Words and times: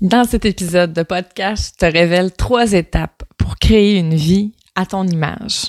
Dans 0.00 0.24
cet 0.24 0.44
épisode 0.44 0.92
de 0.92 1.04
podcast, 1.04 1.76
je 1.80 1.86
te 1.86 1.92
révèle 1.92 2.32
trois 2.32 2.72
étapes 2.72 3.22
pour 3.38 3.56
créer 3.56 3.96
une 3.96 4.14
vie 4.14 4.52
à 4.74 4.86
ton 4.86 5.06
image. 5.06 5.66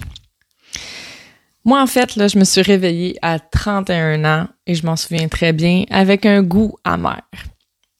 Moi, 1.63 1.81
en 1.81 1.85
fait, 1.87 2.15
là, 2.15 2.27
je 2.27 2.39
me 2.39 2.43
suis 2.43 2.61
réveillée 2.61 3.17
à 3.21 3.39
31 3.39 4.25
ans 4.25 4.47
et 4.65 4.73
je 4.73 4.85
m'en 4.85 4.95
souviens 4.95 5.27
très 5.27 5.53
bien 5.53 5.83
avec 5.91 6.25
un 6.25 6.41
goût 6.41 6.75
amer. 6.83 7.21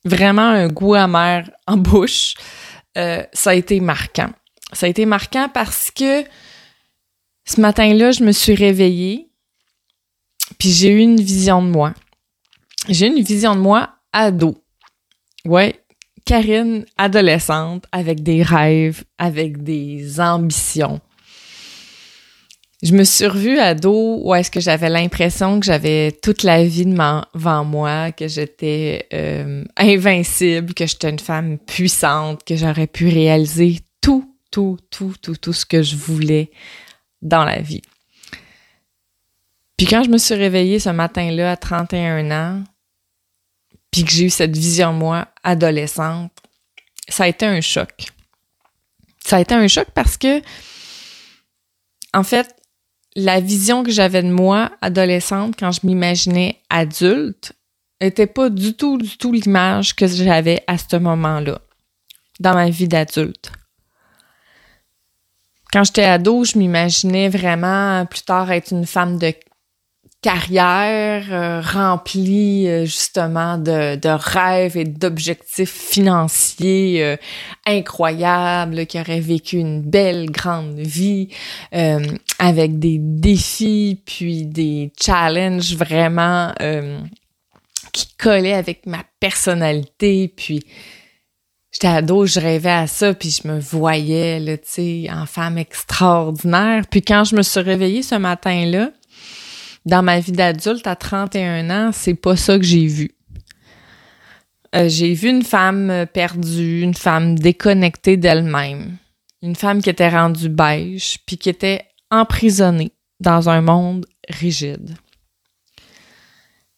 Vraiment 0.04 0.50
un 0.50 0.68
goût 0.68 0.96
amer 0.96 1.50
en 1.68 1.78
bouche. 1.78 2.34
Euh, 2.98 3.24
ça 3.32 3.52
a 3.52 3.54
été 3.54 3.80
marquant. 3.80 4.30
Ça 4.74 4.88
a 4.88 4.90
été 4.90 5.06
marquant 5.06 5.48
parce 5.54 5.92
que 5.92 6.24
ce 7.46 7.62
matin-là, 7.62 8.12
je 8.12 8.24
me 8.24 8.32
suis 8.32 8.56
réveillée 8.56 9.30
puis 10.58 10.72
j'ai 10.72 10.90
eu 10.90 11.00
une 11.00 11.22
vision 11.22 11.62
de 11.62 11.70
moi. 11.70 11.94
J'ai 12.90 13.08
eu 13.08 13.10
une 13.16 13.24
vision 13.24 13.56
de 13.56 13.62
moi 13.62 13.96
ado. 14.12 14.56
Ouais, 15.46 15.85
Karine, 16.26 16.86
adolescente, 16.98 17.86
avec 17.92 18.24
des 18.24 18.42
rêves, 18.42 19.04
avec 19.20 19.62
des 19.64 20.20
ambitions. 20.20 21.00
Je 22.82 22.94
me 22.94 23.04
suis 23.04 23.26
revue 23.26 23.58
ado 23.58 24.22
où 24.24 24.36
est-ce 24.36 24.52
que 24.52 24.60
j'avais 24.60 24.90
l'impression 24.90 25.60
que 25.60 25.66
j'avais 25.66 26.12
toute 26.12 26.44
la 26.44 26.64
vie 26.64 26.86
devant 26.86 27.64
moi, 27.64 28.12
que 28.12 28.28
j'étais 28.28 29.08
euh, 29.14 29.64
invincible, 29.78 30.74
que 30.74 30.86
j'étais 30.86 31.10
une 31.10 31.20
femme 31.20 31.58
puissante, 31.58 32.44
que 32.44 32.56
j'aurais 32.56 32.88
pu 32.88 33.08
réaliser 33.08 33.80
tout, 34.02 34.36
tout, 34.52 34.78
tout, 34.90 35.14
tout, 35.22 35.36
tout 35.36 35.54
ce 35.54 35.66
que 35.66 35.82
je 35.82 35.96
voulais 35.96 36.52
dans 37.22 37.46
la 37.46 37.62
vie. 37.62 37.82
Puis 39.78 39.88
quand 39.88 40.04
je 40.04 40.10
me 40.10 40.18
suis 40.18 40.36
réveillée 40.36 40.80
ce 40.80 40.90
matin-là 40.90 41.52
à 41.52 41.58
31 41.58 42.32
ans, 42.32 42.64
puis 43.96 44.04
que 44.04 44.12
j'ai 44.12 44.26
eu 44.26 44.30
cette 44.30 44.58
vision 44.58 44.92
moi 44.92 45.30
adolescente, 45.42 46.34
ça 47.08 47.24
a 47.24 47.28
été 47.30 47.46
un 47.46 47.62
choc. 47.62 48.08
Ça 49.26 49.38
a 49.38 49.40
été 49.40 49.56
un 49.56 49.70
choc 49.70 49.88
parce 49.94 50.18
que, 50.18 50.42
en 52.14 52.24
fait, 52.24 52.54
la 53.16 53.40
vision 53.40 53.84
que 53.84 53.92
j'avais 53.92 54.22
de 54.22 54.30
moi 54.30 54.72
adolescente 54.82 55.56
quand 55.58 55.72
je 55.72 55.80
m'imaginais 55.84 56.62
adulte 56.70 57.54
n'était 58.02 58.28
pas 58.28 58.50
du 58.50 58.74
tout, 58.74 58.98
du 58.98 59.18
tout 59.18 59.32
l'image 59.32 59.96
que 59.96 60.08
j'avais 60.08 60.62
à 60.68 60.78
ce 60.78 60.98
moment-là, 60.98 61.62
dans 62.42 62.54
ma 62.54 62.70
vie 62.70 62.90
d'adulte. 62.90 63.50
Quand 65.72 65.86
j'étais 65.86 66.04
ado, 66.04 66.44
je 66.44 66.58
m'imaginais 66.58 67.30
vraiment 67.30 68.06
plus 68.08 68.24
tard 68.24 68.52
être 68.52 68.72
une 68.72 68.86
femme 68.86 69.18
de 69.20 69.34
carrière 70.26 71.28
euh, 71.32 71.62
remplie 71.62 72.68
euh, 72.68 72.86
justement 72.86 73.60
de, 73.60 74.10
rêves 74.10 74.76
et 74.76 74.84
d'objectifs 74.84 75.70
financiers 75.70 77.04
euh, 77.04 77.16
incroyables, 77.68 78.88
qui 78.88 79.00
aurait 79.00 79.20
vécu 79.20 79.58
une 79.58 79.84
belle 79.84 80.32
grande 80.32 80.80
vie 80.80 81.30
avec 82.40 82.80
des 82.80 82.98
défis 83.00 84.02
puis 84.04 84.46
des 84.48 84.92
challenges 85.00 85.76
vraiment 85.76 86.54
qui 87.94 88.08
collaient 88.18 88.54
avec 88.54 88.88
ma 88.88 89.04
personnalité 89.20 90.28
puis 90.28 90.64
J'étais 91.72 91.88
ado, 91.88 92.26
je 92.26 92.40
rêvais 92.40 92.72
à 92.72 92.88
ça, 92.88 93.14
puis 93.14 93.30
je 93.30 93.46
me 93.50 93.60
voyais, 93.60 94.40
tu 94.60 94.64
sais, 94.64 95.12
en 95.12 95.26
femme 95.26 95.58
extraordinaire. 95.58 96.86
Puis 96.90 97.02
quand 97.02 97.26
je 97.26 97.36
me 97.36 97.42
suis 97.42 97.60
réveillée 97.60 98.02
ce 98.02 98.16
matin-là, 98.16 98.92
dans 99.86 100.04
ma 100.04 100.20
vie 100.20 100.32
d'adulte 100.32 100.88
à 100.88 100.96
31 100.96 101.70
ans, 101.70 101.92
c'est 101.92 102.16
pas 102.16 102.36
ça 102.36 102.58
que 102.58 102.64
j'ai 102.64 102.88
vu. 102.88 103.12
Euh, 104.76 104.90
j'ai 104.90 105.14
vu 105.14 105.30
une 105.30 105.44
femme 105.44 106.06
perdue, 106.12 106.82
une 106.82 106.96
femme 106.96 107.38
déconnectée 107.38 108.18
d'elle-même, 108.18 108.98
une 109.42 109.56
femme 109.56 109.82
qui 109.82 109.90
était 109.90 110.10
rendue 110.10 110.50
beige, 110.50 111.20
puis 111.26 111.38
qui 111.38 111.50
était 111.50 111.86
emprisonnée 112.12 112.92
dans 113.20 113.50
un 113.50 113.62
monde 113.62 114.06
rigide. 114.28 114.98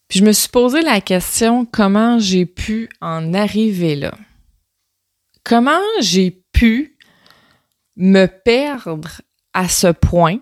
Puis 0.07 0.19
je 0.19 0.25
me 0.25 0.31
suis 0.31 0.49
posé 0.49 0.81
la 0.81 1.01
question 1.01 1.65
comment 1.65 2.19
j'ai 2.19 2.45
pu 2.45 2.89
en 3.01 3.33
arriver 3.33 3.95
là? 3.95 4.13
Comment 5.43 5.81
j'ai 6.01 6.31
pu 6.51 6.97
me 7.95 8.25
perdre 8.25 9.21
à 9.53 9.67
ce 9.67 9.87
point? 9.87 10.39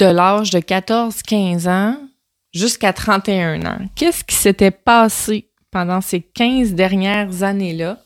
De 0.00 0.06
l'âge 0.06 0.50
de 0.50 0.60
14-15 0.60 1.68
ans 1.68 1.96
jusqu'à 2.54 2.92
31 2.92 3.66
ans. 3.66 3.78
Qu'est-ce 3.94 4.24
qui 4.24 4.34
s'était 4.34 4.70
passé 4.70 5.50
pendant 5.70 6.00
ces 6.00 6.20
15 6.20 6.72
dernières 6.72 7.42
années-là 7.42 7.98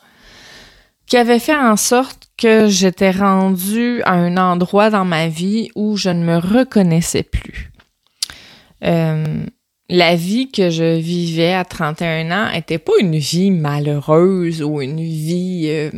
qui 1.06 1.16
avait 1.16 1.38
fait 1.38 1.56
en 1.56 1.76
sorte 1.76 2.28
que 2.36 2.66
j'étais 2.66 3.12
rendue 3.12 4.02
à 4.02 4.12
un 4.12 4.36
endroit 4.36 4.90
dans 4.90 5.04
ma 5.04 5.28
vie 5.28 5.70
où 5.76 5.96
je 5.96 6.10
ne 6.10 6.24
me 6.24 6.38
reconnaissais 6.38 7.22
plus? 7.22 7.70
Euh, 8.82 9.44
la 9.88 10.16
vie 10.16 10.50
que 10.50 10.70
je 10.70 10.98
vivais 10.98 11.54
à 11.54 11.64
31 11.64 12.30
ans 12.32 12.50
était 12.50 12.78
pas 12.78 12.94
une 13.00 13.18
vie 13.18 13.52
malheureuse 13.52 14.62
ou 14.62 14.80
une 14.80 15.00
vie 15.00 15.66
euh, 15.68 15.90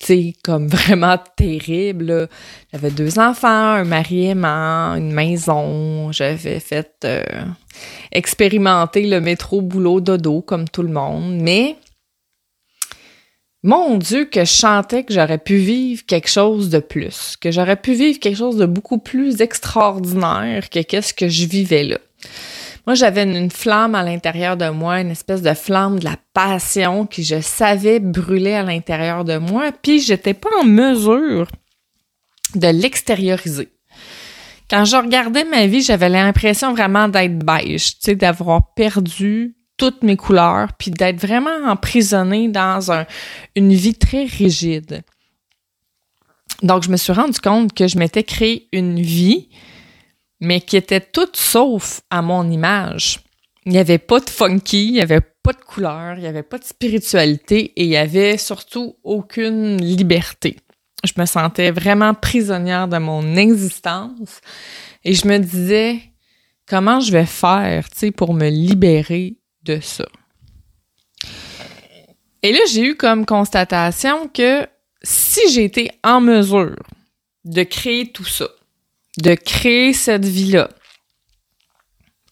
sais, 0.00 0.34
comme 0.42 0.68
vraiment 0.68 1.18
terrible. 1.36 2.28
J'avais 2.72 2.90
deux 2.90 3.18
enfants, 3.18 3.48
un 3.48 3.84
mari 3.84 4.26
aimant, 4.26 4.94
une 4.94 5.12
maison. 5.12 6.12
J'avais 6.12 6.60
fait 6.60 6.94
euh, 7.04 7.22
expérimenter 8.10 9.06
le 9.06 9.20
métro 9.20 9.60
boulot 9.60 10.00
dodo 10.00 10.42
comme 10.42 10.68
tout 10.68 10.82
le 10.82 10.92
monde. 10.92 11.36
Mais 11.40 11.76
mon 13.64 13.96
Dieu, 13.96 14.24
que 14.24 14.44
je 14.44 14.52
chantais 14.52 15.04
que 15.04 15.14
j'aurais 15.14 15.38
pu 15.38 15.56
vivre 15.56 16.04
quelque 16.04 16.28
chose 16.28 16.68
de 16.68 16.80
plus, 16.80 17.36
que 17.40 17.52
j'aurais 17.52 17.76
pu 17.76 17.94
vivre 17.94 18.18
quelque 18.18 18.38
chose 18.38 18.56
de 18.56 18.66
beaucoup 18.66 18.98
plus 18.98 19.40
extraordinaire 19.40 20.68
que 20.68 20.80
qu'est-ce 20.80 21.14
que 21.14 21.28
je 21.28 21.46
vivais 21.46 21.84
là. 21.84 21.98
Moi, 22.86 22.94
j'avais 22.94 23.22
une, 23.22 23.50
flamme 23.50 23.94
à 23.94 24.02
l'intérieur 24.02 24.56
de 24.56 24.68
moi, 24.68 25.00
une 25.00 25.10
espèce 25.10 25.42
de 25.42 25.54
flamme 25.54 26.00
de 26.00 26.04
la 26.04 26.16
passion 26.34 27.06
qui 27.06 27.22
je 27.22 27.40
savais 27.40 28.00
brûler 28.00 28.54
à 28.54 28.64
l'intérieur 28.64 29.24
de 29.24 29.38
moi, 29.38 29.70
puis 29.82 30.00
j'étais 30.00 30.34
pas 30.34 30.50
en 30.60 30.64
mesure 30.64 31.46
de 32.56 32.68
l'extérioriser. 32.68 33.68
Quand 34.68 34.84
je 34.84 34.96
regardais 34.96 35.44
ma 35.44 35.66
vie, 35.66 35.82
j'avais 35.82 36.08
l'impression 36.08 36.72
vraiment 36.72 37.08
d'être 37.08 37.38
beige, 37.38 37.98
tu 37.98 38.00
sais, 38.00 38.14
d'avoir 38.16 38.74
perdu 38.74 39.54
toutes 39.76 40.02
mes 40.02 40.16
couleurs, 40.16 40.68
puis 40.78 40.90
d'être 40.90 41.20
vraiment 41.20 41.66
emprisonnée 41.66 42.48
dans 42.48 42.90
un, 42.90 43.06
une 43.54 43.72
vie 43.72 43.94
très 43.94 44.24
rigide. 44.24 45.02
Donc, 46.62 46.82
je 46.84 46.90
me 46.90 46.96
suis 46.96 47.12
rendu 47.12 47.38
compte 47.40 47.72
que 47.72 47.86
je 47.86 47.98
m'étais 47.98 48.22
créé 48.22 48.68
une 48.72 49.00
vie 49.00 49.48
mais 50.42 50.60
qui 50.60 50.76
était 50.76 51.00
toute 51.00 51.36
sauf 51.36 52.00
à 52.10 52.20
mon 52.20 52.50
image. 52.50 53.20
Il 53.64 53.70
n'y 53.70 53.78
avait 53.78 53.98
pas 53.98 54.18
de 54.18 54.28
funky, 54.28 54.88
il 54.88 54.92
n'y 54.94 55.00
avait 55.00 55.20
pas 55.20 55.52
de 55.52 55.60
couleur, 55.60 56.16
il 56.16 56.22
n'y 56.22 56.26
avait 56.26 56.42
pas 56.42 56.58
de 56.58 56.64
spiritualité 56.64 57.72
et 57.76 57.84
il 57.84 57.90
n'y 57.90 57.96
avait 57.96 58.36
surtout 58.38 58.96
aucune 59.04 59.80
liberté. 59.80 60.56
Je 61.04 61.12
me 61.16 61.26
sentais 61.26 61.70
vraiment 61.70 62.12
prisonnière 62.12 62.88
de 62.88 62.98
mon 62.98 63.36
existence 63.36 64.40
et 65.04 65.14
je 65.14 65.28
me 65.28 65.38
disais 65.38 66.00
comment 66.66 66.98
je 66.98 67.12
vais 67.12 67.26
faire, 67.26 67.86
pour 68.16 68.34
me 68.34 68.48
libérer 68.48 69.36
de 69.62 69.78
ça? 69.78 70.08
Et 72.42 72.50
là, 72.50 72.58
j'ai 72.68 72.82
eu 72.82 72.96
comme 72.96 73.26
constatation 73.26 74.26
que 74.26 74.66
si 75.04 75.52
j'étais 75.52 75.92
en 76.02 76.20
mesure 76.20 76.82
de 77.44 77.62
créer 77.62 78.10
tout 78.10 78.24
ça, 78.24 78.48
de 79.18 79.34
créer 79.34 79.92
cette 79.92 80.24
vie-là. 80.24 80.70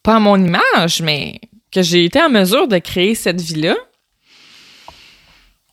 Pas 0.02 0.16
à 0.16 0.20
mon 0.20 0.42
image, 0.42 1.02
mais 1.02 1.40
que 1.70 1.82
j'ai 1.82 2.04
été 2.04 2.20
en 2.22 2.30
mesure 2.30 2.68
de 2.68 2.78
créer 2.78 3.14
cette 3.14 3.40
vie-là, 3.40 3.76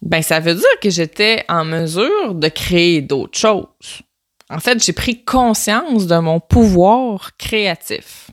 ben 0.01 0.21
ça 0.21 0.39
veut 0.39 0.53
dire 0.53 0.79
que 0.81 0.89
j'étais 0.89 1.43
en 1.49 1.65
mesure 1.65 2.35
de 2.35 2.47
créer 2.49 3.01
d'autres 3.01 3.37
choses. 3.37 4.01
En 4.49 4.59
fait, 4.59 4.83
j'ai 4.83 4.93
pris 4.93 5.23
conscience 5.23 6.07
de 6.07 6.17
mon 6.19 6.39
pouvoir 6.39 7.35
créatif. 7.37 8.29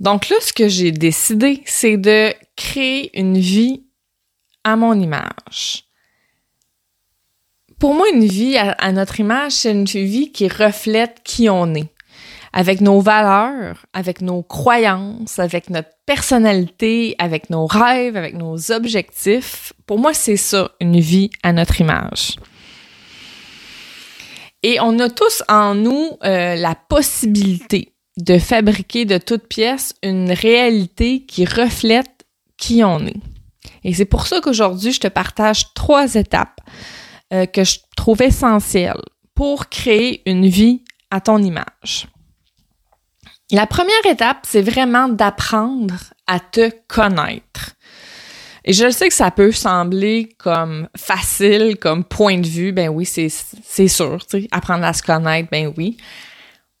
Donc 0.00 0.28
là, 0.28 0.36
ce 0.40 0.52
que 0.52 0.68
j'ai 0.68 0.92
décidé, 0.92 1.62
c'est 1.66 1.96
de 1.96 2.34
créer 2.54 3.18
une 3.18 3.38
vie 3.38 3.84
à 4.64 4.76
mon 4.76 4.98
image 4.98 5.85
pour 7.78 7.94
moi, 7.94 8.06
une 8.12 8.24
vie 8.24 8.56
à, 8.56 8.92
notre 8.92 9.20
image, 9.20 9.52
c'est 9.52 9.72
une 9.72 9.84
vie 9.84 10.32
qui 10.32 10.48
reflète 10.48 11.20
qui 11.24 11.50
on 11.50 11.74
est, 11.74 11.92
avec 12.52 12.80
nos 12.80 13.00
valeurs, 13.00 13.84
avec 13.92 14.22
nos 14.22 14.42
croyances, 14.42 15.38
avec 15.38 15.68
notre 15.68 15.90
personnalité, 16.06 17.14
avec 17.18 17.50
nos 17.50 17.66
rêves, 17.66 18.16
avec 18.16 18.34
nos 18.34 18.72
objectifs. 18.72 19.74
Pour 19.86 19.98
moi, 19.98 20.14
c'est 20.14 20.38
ça, 20.38 20.70
une 20.80 20.98
vie 21.00 21.30
à 21.42 21.52
notre 21.52 21.80
image. 21.80 22.36
Et 24.62 24.80
on 24.80 24.98
a 24.98 25.10
tous 25.10 25.42
en 25.48 25.74
nous 25.74 26.16
euh, 26.24 26.56
la 26.56 26.74
possibilité 26.74 27.92
de 28.16 28.38
fabriquer 28.38 29.04
de 29.04 29.18
toutes 29.18 29.48
pièces 29.48 29.94
une 30.02 30.32
réalité 30.32 31.26
qui 31.26 31.44
reflète 31.44 32.24
qui 32.56 32.82
on 32.82 33.06
est. 33.06 33.20
Et 33.84 33.92
c'est 33.92 34.06
pour 34.06 34.26
ça 34.26 34.40
qu'aujourd'hui, 34.40 34.92
je 34.92 35.00
te 35.00 35.08
partage 35.08 35.74
trois 35.74 36.14
étapes 36.14 36.60
euh, 37.32 37.46
que 37.46 37.64
je 37.64 37.78
trouve 37.96 38.22
essentielles 38.22 39.02
pour 39.34 39.68
créer 39.68 40.22
une 40.28 40.46
vie 40.46 40.82
à 41.10 41.20
ton 41.20 41.38
image. 41.42 42.08
La 43.52 43.66
première 43.66 44.06
étape, 44.08 44.38
c'est 44.44 44.62
vraiment 44.62 45.08
d'apprendre 45.08 45.94
à 46.26 46.40
te 46.40 46.70
connaître. 46.88 47.76
Et 48.64 48.72
je 48.72 48.90
sais 48.90 49.08
que 49.08 49.14
ça 49.14 49.30
peut 49.30 49.52
sembler 49.52 50.28
comme 50.38 50.88
facile, 50.96 51.76
comme 51.76 52.02
point 52.02 52.38
de 52.38 52.46
vue, 52.46 52.72
ben 52.72 52.88
oui, 52.88 53.04
c'est, 53.04 53.88
sûr, 53.88 54.18
apprendre 54.50 54.84
à 54.84 54.92
se 54.92 55.02
connaître, 55.02 55.48
ben 55.52 55.72
oui. 55.76 55.96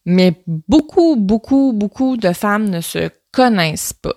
Mais 0.04 0.42
beaucoup, 0.46 1.14
beaucoup, 1.16 1.72
beaucoup 1.72 2.16
de 2.16 2.32
femmes 2.32 2.68
ne 2.68 2.80
se 2.80 3.10
connaissent 3.32 3.92
pas. 3.92 4.14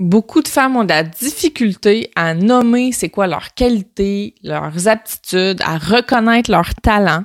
Beaucoup 0.00 0.42
de 0.42 0.48
femmes 0.48 0.76
ont 0.76 0.82
de 0.82 0.88
la 0.88 1.04
difficulté 1.04 2.10
à 2.16 2.34
nommer 2.34 2.90
c'est 2.90 3.10
quoi 3.10 3.28
leurs 3.28 3.54
qualités, 3.54 4.34
leurs 4.42 4.88
aptitudes, 4.88 5.60
à 5.62 5.78
reconnaître 5.78 6.50
leurs 6.50 6.74
talents. 6.74 7.24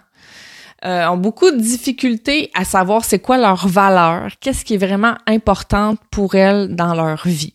Euh, 0.85 1.07
ont 1.07 1.17
beaucoup 1.17 1.51
de 1.51 1.57
difficultés 1.57 2.51
à 2.53 2.63
savoir 2.63 3.03
c'est 3.03 3.19
quoi 3.19 3.37
leur 3.37 3.67
valeur, 3.67 4.31
qu'est-ce 4.39 4.63
qui 4.63 4.75
est 4.75 4.77
vraiment 4.77 5.15
important 5.27 5.95
pour 6.09 6.35
elles 6.35 6.73
dans 6.73 6.93
leur 6.93 7.27
vie. 7.27 7.51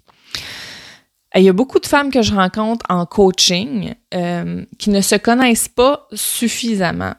Il 1.35 1.43
y 1.43 1.49
a 1.49 1.55
beaucoup 1.55 1.79
de 1.79 1.87
femmes 1.87 2.11
que 2.11 2.21
je 2.21 2.35
rencontre 2.35 2.85
en 2.89 3.07
coaching 3.07 3.95
euh, 4.15 4.65
qui 4.79 4.91
ne 4.91 5.01
se 5.01 5.15
connaissent 5.15 5.69
pas 5.69 6.07
suffisamment. 6.13 7.15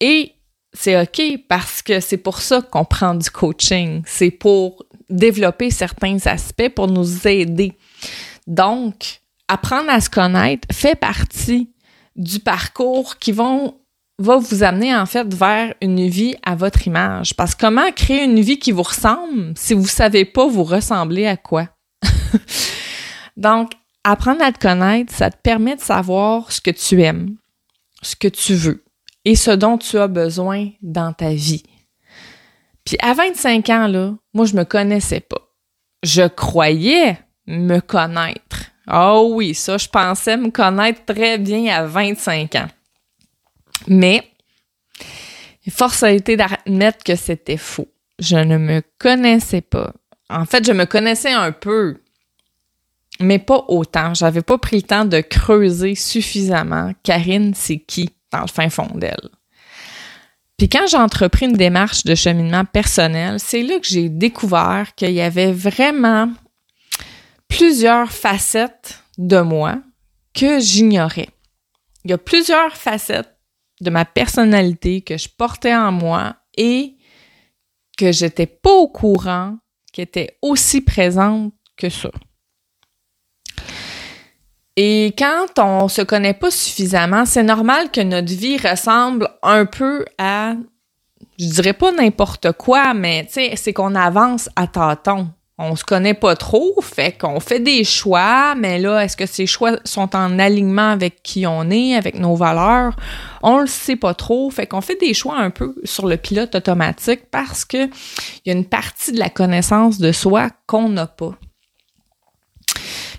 Et 0.00 0.32
c'est 0.72 1.00
OK 1.00 1.20
parce 1.48 1.82
que 1.82 2.00
c'est 2.00 2.16
pour 2.16 2.40
ça 2.40 2.62
qu'on 2.62 2.84
prend 2.84 3.14
du 3.14 3.30
coaching. 3.30 4.02
C'est 4.06 4.30
pour 4.30 4.84
développer 5.10 5.70
certains 5.70 6.18
aspects, 6.26 6.68
pour 6.68 6.88
nous 6.88 7.26
aider. 7.26 7.72
Donc, 8.46 9.20
apprendre 9.48 9.90
à 9.90 10.00
se 10.00 10.10
connaître 10.10 10.66
fait 10.72 10.94
partie 10.94 11.70
du 12.16 12.40
parcours 12.40 13.18
qui 13.18 13.32
vont 13.32 13.74
va 14.20 14.36
vous 14.36 14.62
amener 14.62 14.94
en 14.94 15.06
fait 15.06 15.32
vers 15.32 15.74
une 15.80 16.06
vie 16.06 16.36
à 16.42 16.54
votre 16.54 16.86
image. 16.86 17.34
Parce 17.34 17.54
que 17.54 17.66
comment 17.66 17.90
créer 17.90 18.24
une 18.24 18.40
vie 18.40 18.58
qui 18.58 18.70
vous 18.70 18.82
ressemble 18.82 19.54
si 19.56 19.72
vous 19.72 19.86
savez 19.86 20.26
pas 20.26 20.46
vous 20.46 20.62
ressembler 20.62 21.26
à 21.26 21.38
quoi? 21.38 21.68
Donc, 23.36 23.72
apprendre 24.04 24.42
à 24.42 24.52
te 24.52 24.58
connaître, 24.58 25.14
ça 25.14 25.30
te 25.30 25.38
permet 25.42 25.74
de 25.74 25.80
savoir 25.80 26.52
ce 26.52 26.60
que 26.60 26.70
tu 26.70 27.02
aimes, 27.02 27.36
ce 28.02 28.14
que 28.14 28.28
tu 28.28 28.54
veux 28.54 28.84
et 29.24 29.34
ce 29.34 29.50
dont 29.50 29.78
tu 29.78 29.98
as 29.98 30.08
besoin 30.08 30.68
dans 30.82 31.12
ta 31.12 31.30
vie. 31.30 31.62
Puis 32.90 32.98
à 33.02 33.14
25 33.14 33.68
ans, 33.68 33.86
là, 33.86 34.14
moi, 34.34 34.46
je 34.46 34.56
me 34.56 34.64
connaissais 34.64 35.20
pas. 35.20 35.48
Je 36.02 36.26
croyais 36.26 37.20
me 37.46 37.78
connaître. 37.78 38.72
Oh 38.92 39.30
oui, 39.34 39.54
ça, 39.54 39.78
je 39.78 39.86
pensais 39.86 40.36
me 40.36 40.50
connaître 40.50 41.04
très 41.04 41.38
bien 41.38 41.72
à 41.72 41.86
25 41.86 42.56
ans. 42.56 42.66
Mais, 43.86 44.28
force 45.70 46.02
a 46.02 46.10
été 46.10 46.36
d'admettre 46.36 47.04
que 47.04 47.14
c'était 47.14 47.58
faux. 47.58 47.86
Je 48.18 48.38
ne 48.38 48.58
me 48.58 48.82
connaissais 48.98 49.60
pas. 49.60 49.92
En 50.28 50.44
fait, 50.44 50.66
je 50.66 50.72
me 50.72 50.84
connaissais 50.84 51.30
un 51.30 51.52
peu, 51.52 51.96
mais 53.20 53.38
pas 53.38 53.66
autant. 53.68 54.14
J'avais 54.14 54.42
pas 54.42 54.58
pris 54.58 54.78
le 54.78 54.82
temps 54.82 55.04
de 55.04 55.20
creuser 55.20 55.94
suffisamment. 55.94 56.90
Karine, 57.04 57.54
c'est 57.54 57.78
qui 57.78 58.10
dans 58.32 58.40
le 58.40 58.48
fin 58.48 58.68
fond 58.68 58.90
d'elle? 58.96 59.30
Puis 60.60 60.68
quand 60.68 60.86
j'ai 60.86 60.98
entrepris 60.98 61.46
une 61.46 61.54
démarche 61.54 62.04
de 62.04 62.14
cheminement 62.14 62.66
personnel, 62.66 63.40
c'est 63.40 63.62
là 63.62 63.78
que 63.78 63.86
j'ai 63.86 64.10
découvert 64.10 64.94
qu'il 64.94 65.12
y 65.12 65.22
avait 65.22 65.52
vraiment 65.52 66.30
plusieurs 67.48 68.12
facettes 68.12 69.02
de 69.16 69.40
moi 69.40 69.80
que 70.34 70.60
j'ignorais. 70.60 71.30
Il 72.04 72.10
y 72.10 72.12
a 72.12 72.18
plusieurs 72.18 72.76
facettes 72.76 73.38
de 73.80 73.88
ma 73.88 74.04
personnalité 74.04 75.00
que 75.00 75.16
je 75.16 75.30
portais 75.30 75.74
en 75.74 75.92
moi 75.92 76.36
et 76.58 76.94
que 77.96 78.12
j'étais 78.12 78.44
pas 78.44 78.74
au 78.74 78.88
courant 78.88 79.56
qui 79.94 80.02
étaient 80.02 80.36
aussi 80.42 80.82
présentes 80.82 81.54
que 81.78 81.88
ça. 81.88 82.10
Et 84.82 85.14
quand 85.18 85.58
on 85.58 85.88
se 85.88 86.00
connaît 86.00 86.32
pas 86.32 86.50
suffisamment, 86.50 87.26
c'est 87.26 87.42
normal 87.42 87.90
que 87.90 88.00
notre 88.00 88.32
vie 88.32 88.56
ressemble 88.56 89.28
un 89.42 89.66
peu 89.66 90.06
à, 90.16 90.54
je 91.38 91.48
dirais 91.48 91.74
pas 91.74 91.92
n'importe 91.92 92.52
quoi, 92.52 92.94
mais 92.94 93.26
tu 93.26 93.32
sais, 93.34 93.52
c'est 93.56 93.74
qu'on 93.74 93.94
avance 93.94 94.48
à 94.56 94.66
tâtons. 94.66 95.28
On 95.58 95.76
se 95.76 95.84
connaît 95.84 96.14
pas 96.14 96.34
trop, 96.34 96.80
fait 96.80 97.12
qu'on 97.12 97.40
fait 97.40 97.60
des 97.60 97.84
choix, 97.84 98.54
mais 98.54 98.78
là, 98.78 99.04
est-ce 99.04 99.18
que 99.18 99.26
ces 99.26 99.44
choix 99.44 99.72
sont 99.84 100.16
en 100.16 100.38
alignement 100.38 100.92
avec 100.92 101.22
qui 101.22 101.46
on 101.46 101.68
est, 101.68 101.94
avec 101.94 102.18
nos 102.18 102.34
valeurs? 102.34 102.96
On 103.42 103.58
le 103.58 103.66
sait 103.66 103.96
pas 103.96 104.14
trop, 104.14 104.50
fait 104.50 104.66
qu'on 104.66 104.80
fait 104.80 104.98
des 104.98 105.12
choix 105.12 105.36
un 105.36 105.50
peu 105.50 105.74
sur 105.84 106.06
le 106.06 106.16
pilote 106.16 106.54
automatique 106.54 107.24
parce 107.30 107.66
que 107.66 107.84
il 107.84 108.46
y 108.46 108.50
a 108.50 108.54
une 108.54 108.64
partie 108.64 109.12
de 109.12 109.18
la 109.18 109.28
connaissance 109.28 109.98
de 109.98 110.10
soi 110.10 110.48
qu'on 110.66 110.88
n'a 110.88 111.06
pas. 111.06 111.34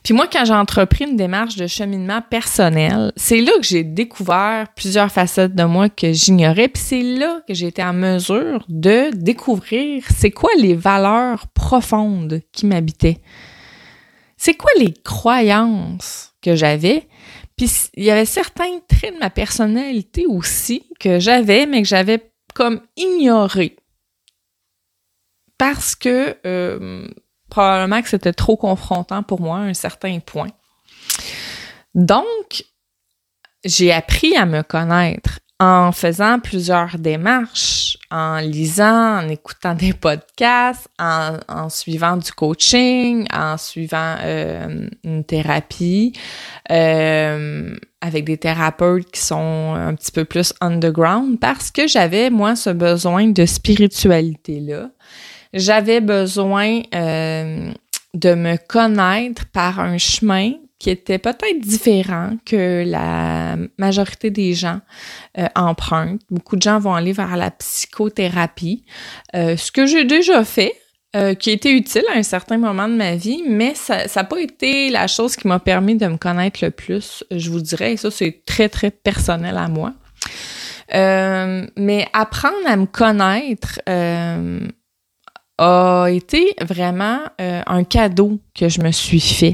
Puis 0.04 0.16
moi, 0.16 0.28
quand 0.28 0.46
j'ai 0.46 0.54
entrepris 0.54 1.06
une 1.06 1.16
démarche 1.16 1.56
de 1.58 1.68
cheminement 1.68 2.22
personnel, 2.28 3.12
c'est 3.16 3.40
là 3.42 3.52
que 3.60 3.66
j'ai 3.66 3.84
découvert 3.84 4.68
plusieurs 4.76 5.12
facettes 5.12 5.54
de 5.54 5.64
moi 5.64 5.90
que 5.90 6.12
j'ignorais. 6.12 6.70
Puis 6.70 6.82
c'est 6.84 7.04
là 7.04 7.42
que 7.48 7.54
j'ai 7.54 7.68
été 7.68 7.84
en 7.84 7.94
mesure 7.94 8.66
de 8.68 9.12
découvrir 9.14 10.04
c'est 10.10 10.32
quoi 10.32 10.50
les 10.58 10.74
valeurs 10.74 11.48
profondes 11.50 12.42
qui 12.52 12.66
m'habitaient. 12.66 13.20
C'est 14.38 14.56
quoi 14.56 14.72
les 14.80 14.92
croyances 14.92 16.34
que 16.42 16.56
j'avais? 16.56 17.08
Puis 17.56 17.70
il 17.96 18.04
y 18.04 18.10
avait 18.10 18.26
certains 18.26 18.80
traits 18.88 19.14
de 19.14 19.20
ma 19.20 19.30
personnalité 19.30 20.26
aussi 20.26 20.90
que 21.00 21.20
j'avais, 21.20 21.68
mais 21.68 21.84
que 21.84 21.88
j'avais 21.88 22.32
comme 22.56 22.82
ignoré. 22.98 23.76
Parce 25.60 25.94
que 25.96 26.38
euh, 26.48 27.08
probablement 27.52 28.02
que 28.02 28.10
c'était 28.10 28.34
trop 28.34 28.58
confrontant 28.58 29.22
pour 29.22 29.42
moi 29.42 29.58
à 29.58 29.62
un 29.62 29.76
certain 29.76 30.20
point. 30.20 30.50
Donc, 31.94 32.66
j'ai 33.64 33.92
appris 33.92 34.36
à 34.36 34.48
me 34.48 34.64
connaître 34.64 35.40
en 35.60 35.92
faisant 35.92 36.40
plusieurs 36.40 36.98
démarches, 36.98 37.96
en 38.10 38.38
lisant, 38.40 39.20
en 39.20 39.30
écoutant 39.30 39.76
des 39.76 39.94
podcasts, 39.94 40.88
en, 40.98 41.70
suivant 41.70 42.18
du 42.18 42.32
coaching, 42.32 43.28
en 43.32 43.58
suivant 43.58 44.16
euh, 44.24 44.88
une 45.04 45.24
thérapie, 45.24 46.14
euh, 46.72 47.76
avec 48.02 48.26
des 48.26 48.38
thérapeutes 48.38 49.12
qui 49.12 49.22
sont 49.22 49.76
un 49.76 49.94
petit 49.94 50.12
peu 50.12 50.26
plus 50.26 50.52
underground, 50.62 51.40
parce 51.40 51.70
que 51.70 51.88
j'avais, 51.88 52.32
moi, 52.32 52.56
ce 52.56 52.72
besoin 52.72 53.28
de 53.28 53.46
spiritualité-là 53.46 54.90
j'avais 55.54 56.02
besoin 56.02 56.82
euh, 56.96 57.72
de 58.14 58.34
me 58.34 58.58
connaître 58.58 59.46
par 59.48 59.80
un 59.80 59.98
chemin 59.98 60.54
qui 60.80 60.90
était 60.90 61.20
peut-être 61.20 61.60
différent 61.60 62.38
que 62.44 62.84
la 62.88 63.56
majorité 63.78 64.32
des 64.32 64.54
gens 64.54 64.80
euh, 65.38 65.46
empruntent. 65.56 66.22
Beaucoup 66.32 66.56
de 66.56 66.62
gens 66.62 66.80
vont 66.80 66.96
aller 66.96 67.14
vers 67.14 67.38
la 67.38 67.52
psychothérapie, 67.52 68.84
euh, 69.36 69.56
ce 69.58 69.72
que 69.72 69.86
j'ai 69.86 70.06
déjà 70.06 70.44
fait, 70.44 70.76
qui 71.40 71.50
a 71.50 71.54
été 71.54 71.74
utile 71.74 72.06
à 72.14 72.18
un 72.18 72.24
certain 72.24 72.58
moment 72.58 72.88
de 72.88 72.94
ma 72.94 73.18
vie, 73.18 73.44
mais 73.46 73.76
ça 73.76 74.06
n'a 74.16 74.24
pas 74.24 74.40
été 74.40 74.90
la 74.90 75.08
chose 75.08 75.36
qui 75.36 75.46
m'a 75.46 75.60
permis 75.60 75.96
de 75.98 76.08
me 76.08 76.16
connaître 76.16 76.64
le 76.64 76.72
plus, 76.72 77.26
je 77.30 77.50
vous 77.50 77.60
dirais, 77.60 77.92
et 77.92 77.98
ça 77.98 78.10
c'est 78.10 78.44
très, 78.46 78.70
très 78.70 78.92
personnel 78.92 79.58
à 79.58 79.68
moi. 79.68 79.92
mais 80.90 82.08
apprendre 82.14 82.66
à 82.66 82.78
me 82.78 82.86
connaître, 82.86 83.82
a 85.62 86.08
été 86.10 86.56
vraiment 86.60 87.20
euh, 87.40 87.62
un 87.68 87.84
cadeau 87.84 88.40
que 88.56 88.68
je 88.68 88.82
me 88.82 88.92
suis 88.92 89.22
fait. 89.22 89.54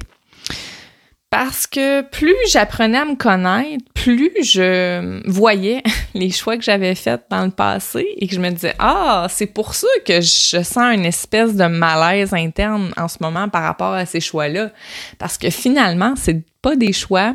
Parce 1.30 1.68
que 1.68 2.04
plus 2.04 2.34
j'apprenais 2.50 3.00
à 3.00 3.06
me 3.06 3.16
connaître, 3.16 3.84
plus 3.94 4.32
je 4.42 5.22
voyais 5.30 5.84
les 6.14 6.32
choix 6.32 6.56
que 6.56 6.64
j'avais 6.64 6.96
faits 6.96 7.26
dans 7.30 7.44
le 7.44 7.52
passé 7.52 8.08
et 8.16 8.28
que 8.28 8.34
je 8.34 8.40
me 8.40 8.50
disais 8.50 8.74
Ah, 8.80 9.28
c'est 9.30 9.48
pour 9.48 9.76
ça 9.76 9.88
que 10.06 10.22
je 10.22 10.64
sens 10.64 10.96
une 10.96 11.06
espèce 11.06 11.54
de 11.56 11.66
malaise 11.66 12.34
interne 12.34 12.94
en 12.96 13.10
ce 13.10 13.18
moment 13.20 13.50
par 13.50 13.64
rapport 13.64 13.94
à 13.94 14.06
ces 14.06 14.22
choix-là. 14.22 14.72
Parce 15.20 15.38
que 15.38 15.50
finalement, 15.50 16.14
c'est 16.16 16.42
pas 16.62 16.78
des 16.78 16.94
choix 16.94 17.34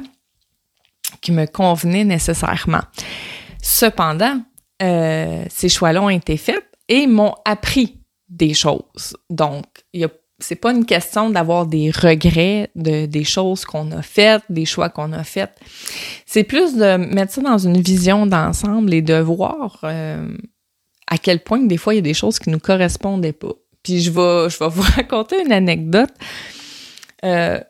qui 1.20 1.30
me 1.30 1.44
convenaient 1.44 2.04
nécessairement. 2.04 2.82
Cependant, 3.62 4.40
euh, 4.82 5.44
ces 5.50 5.68
choix-là 5.68 6.02
ont 6.02 6.08
été 6.08 6.38
faits 6.38 6.64
et 6.88 7.06
m'ont 7.06 7.34
appris 7.44 8.01
des 8.32 8.54
choses. 8.54 9.16
Donc, 9.30 9.64
il 9.92 10.08
c'est 10.38 10.56
pas 10.56 10.72
une 10.72 10.84
question 10.84 11.30
d'avoir 11.30 11.66
des 11.66 11.92
regrets 11.92 12.68
de 12.74 13.06
des 13.06 13.22
choses 13.22 13.64
qu'on 13.64 13.92
a 13.92 14.02
faites, 14.02 14.42
des 14.48 14.64
choix 14.64 14.88
qu'on 14.88 15.12
a 15.12 15.22
faits. 15.22 15.52
C'est 16.26 16.42
plus 16.42 16.74
de 16.74 16.96
mettre 16.96 17.32
ça 17.32 17.42
dans 17.42 17.58
une 17.58 17.80
vision 17.80 18.26
d'ensemble 18.26 18.92
et 18.92 19.02
de 19.02 19.14
voir 19.14 19.78
euh, 19.84 20.36
à 21.06 21.18
quel 21.18 21.44
point 21.44 21.60
des 21.60 21.76
fois 21.76 21.94
il 21.94 21.98
y 21.98 22.00
a 22.00 22.02
des 22.02 22.14
choses 22.14 22.40
qui 22.40 22.50
nous 22.50 22.58
correspondaient 22.58 23.32
pas. 23.32 23.52
Puis 23.84 24.00
je 24.00 24.10
vais 24.10 24.50
je 24.50 24.58
vais 24.58 24.68
vous 24.70 24.82
raconter 24.82 25.40
une 25.44 25.52
anecdote. 25.52 26.10
Euh, 27.24 27.60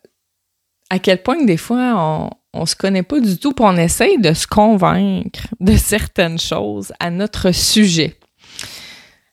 à 0.89 0.99
quel 0.99 1.23
point 1.23 1.45
des 1.45 1.59
fois 1.59 1.93
on, 1.95 2.31
on 2.55 2.67
se 2.67 2.77
connaît 2.77 3.03
pas 3.03 3.21
du 3.21 3.39
tout, 3.39 3.53
puis 3.53 3.65
on 3.67 3.77
essaye 3.77 4.19
de 4.19 4.33
se 4.33 4.47
convaincre 4.47 5.47
de 5.61 5.77
certaines 5.77 6.39
choses 6.39 6.93
à 7.01 7.11
notre 7.11 7.53
sujet. 7.53 8.17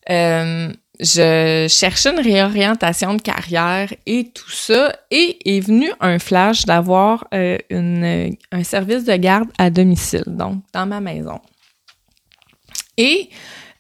Euh, 0.09 0.71
je 0.99 1.67
cherchais 1.69 2.11
une 2.11 2.19
réorientation 2.19 3.13
de 3.13 3.21
carrière 3.21 3.93
et 4.05 4.31
tout 4.33 4.51
ça, 4.51 4.93
et 5.11 5.39
est 5.45 5.61
venu 5.61 5.91
un 6.01 6.19
flash 6.19 6.65
d'avoir 6.65 7.27
euh, 7.33 7.57
un 7.71 8.63
service 8.63 9.05
de 9.05 9.15
garde 9.15 9.49
à 9.57 9.69
domicile, 9.69 10.25
donc 10.27 10.61
dans 10.73 10.85
ma 10.85 10.99
maison. 10.99 11.39
Et 12.97 13.29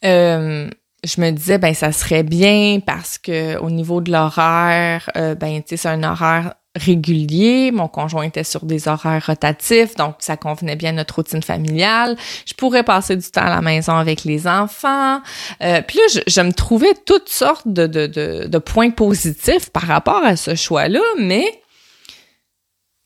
euh, 0.05 0.69
je 1.03 1.21
me 1.21 1.31
disais, 1.31 1.57
ben 1.57 1.73
ça 1.73 1.91
serait 1.91 2.23
bien 2.23 2.79
parce 2.85 3.17
que 3.17 3.57
au 3.57 3.69
niveau 3.69 3.99
de 3.99 4.11
l'horaire, 4.11 5.09
euh, 5.17 5.35
ben 5.35 5.61
tu 5.61 5.69
sais, 5.69 5.77
c'est 5.77 5.89
un 5.89 6.03
horaire 6.03 6.53
régulier. 6.79 7.71
Mon 7.71 7.87
conjoint 7.87 8.23
était 8.23 8.43
sur 8.43 8.65
des 8.65 8.87
horaires 8.87 9.25
rotatifs, 9.25 9.95
donc 9.95 10.15
ça 10.19 10.37
convenait 10.37 10.75
bien 10.75 10.91
à 10.91 10.93
notre 10.93 11.15
routine 11.15 11.43
familiale. 11.43 12.15
Je 12.45 12.53
pourrais 12.53 12.83
passer 12.83 13.15
du 13.15 13.29
temps 13.29 13.41
à 13.41 13.49
la 13.49 13.61
maison 13.61 13.95
avec 13.95 14.23
les 14.23 14.47
enfants. 14.47 15.19
Euh, 15.61 15.81
puis 15.81 15.97
là, 15.97 16.21
je, 16.25 16.41
me 16.41 16.51
trouvais 16.51 16.93
toutes 17.05 17.29
sortes 17.29 17.67
de, 17.67 17.87
de, 17.87 18.07
de, 18.47 18.57
points 18.57 18.91
positifs 18.91 19.69
par 19.69 19.83
rapport 19.83 20.23
à 20.23 20.35
ce 20.35 20.55
choix-là, 20.55 21.01
mais 21.19 21.61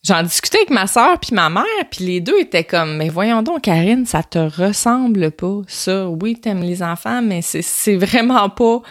J'en 0.05 0.21
discutais 0.21 0.57
avec 0.57 0.69
ma 0.69 0.85
sœur 0.85 1.17
puis 1.17 1.33
ma 1.33 1.49
mère, 1.49 1.63
puis 1.89 2.03
les 2.03 2.19
deux 2.19 2.37
étaient 2.37 2.65
comme 2.65 2.97
mais 2.97 3.07
voyons 3.07 3.41
donc 3.41 3.61
Karine, 3.61 4.05
ça 4.05 4.21
te 4.21 4.37
ressemble 4.37 5.31
pas 5.31 5.61
ça. 5.67 6.09
Oui, 6.09 6.35
t'aimes 6.35 6.61
les 6.61 6.83
enfants, 6.83 7.21
mais 7.21 7.41
c'est 7.41 7.95
vraiment 7.95 8.49
pas 8.49 8.81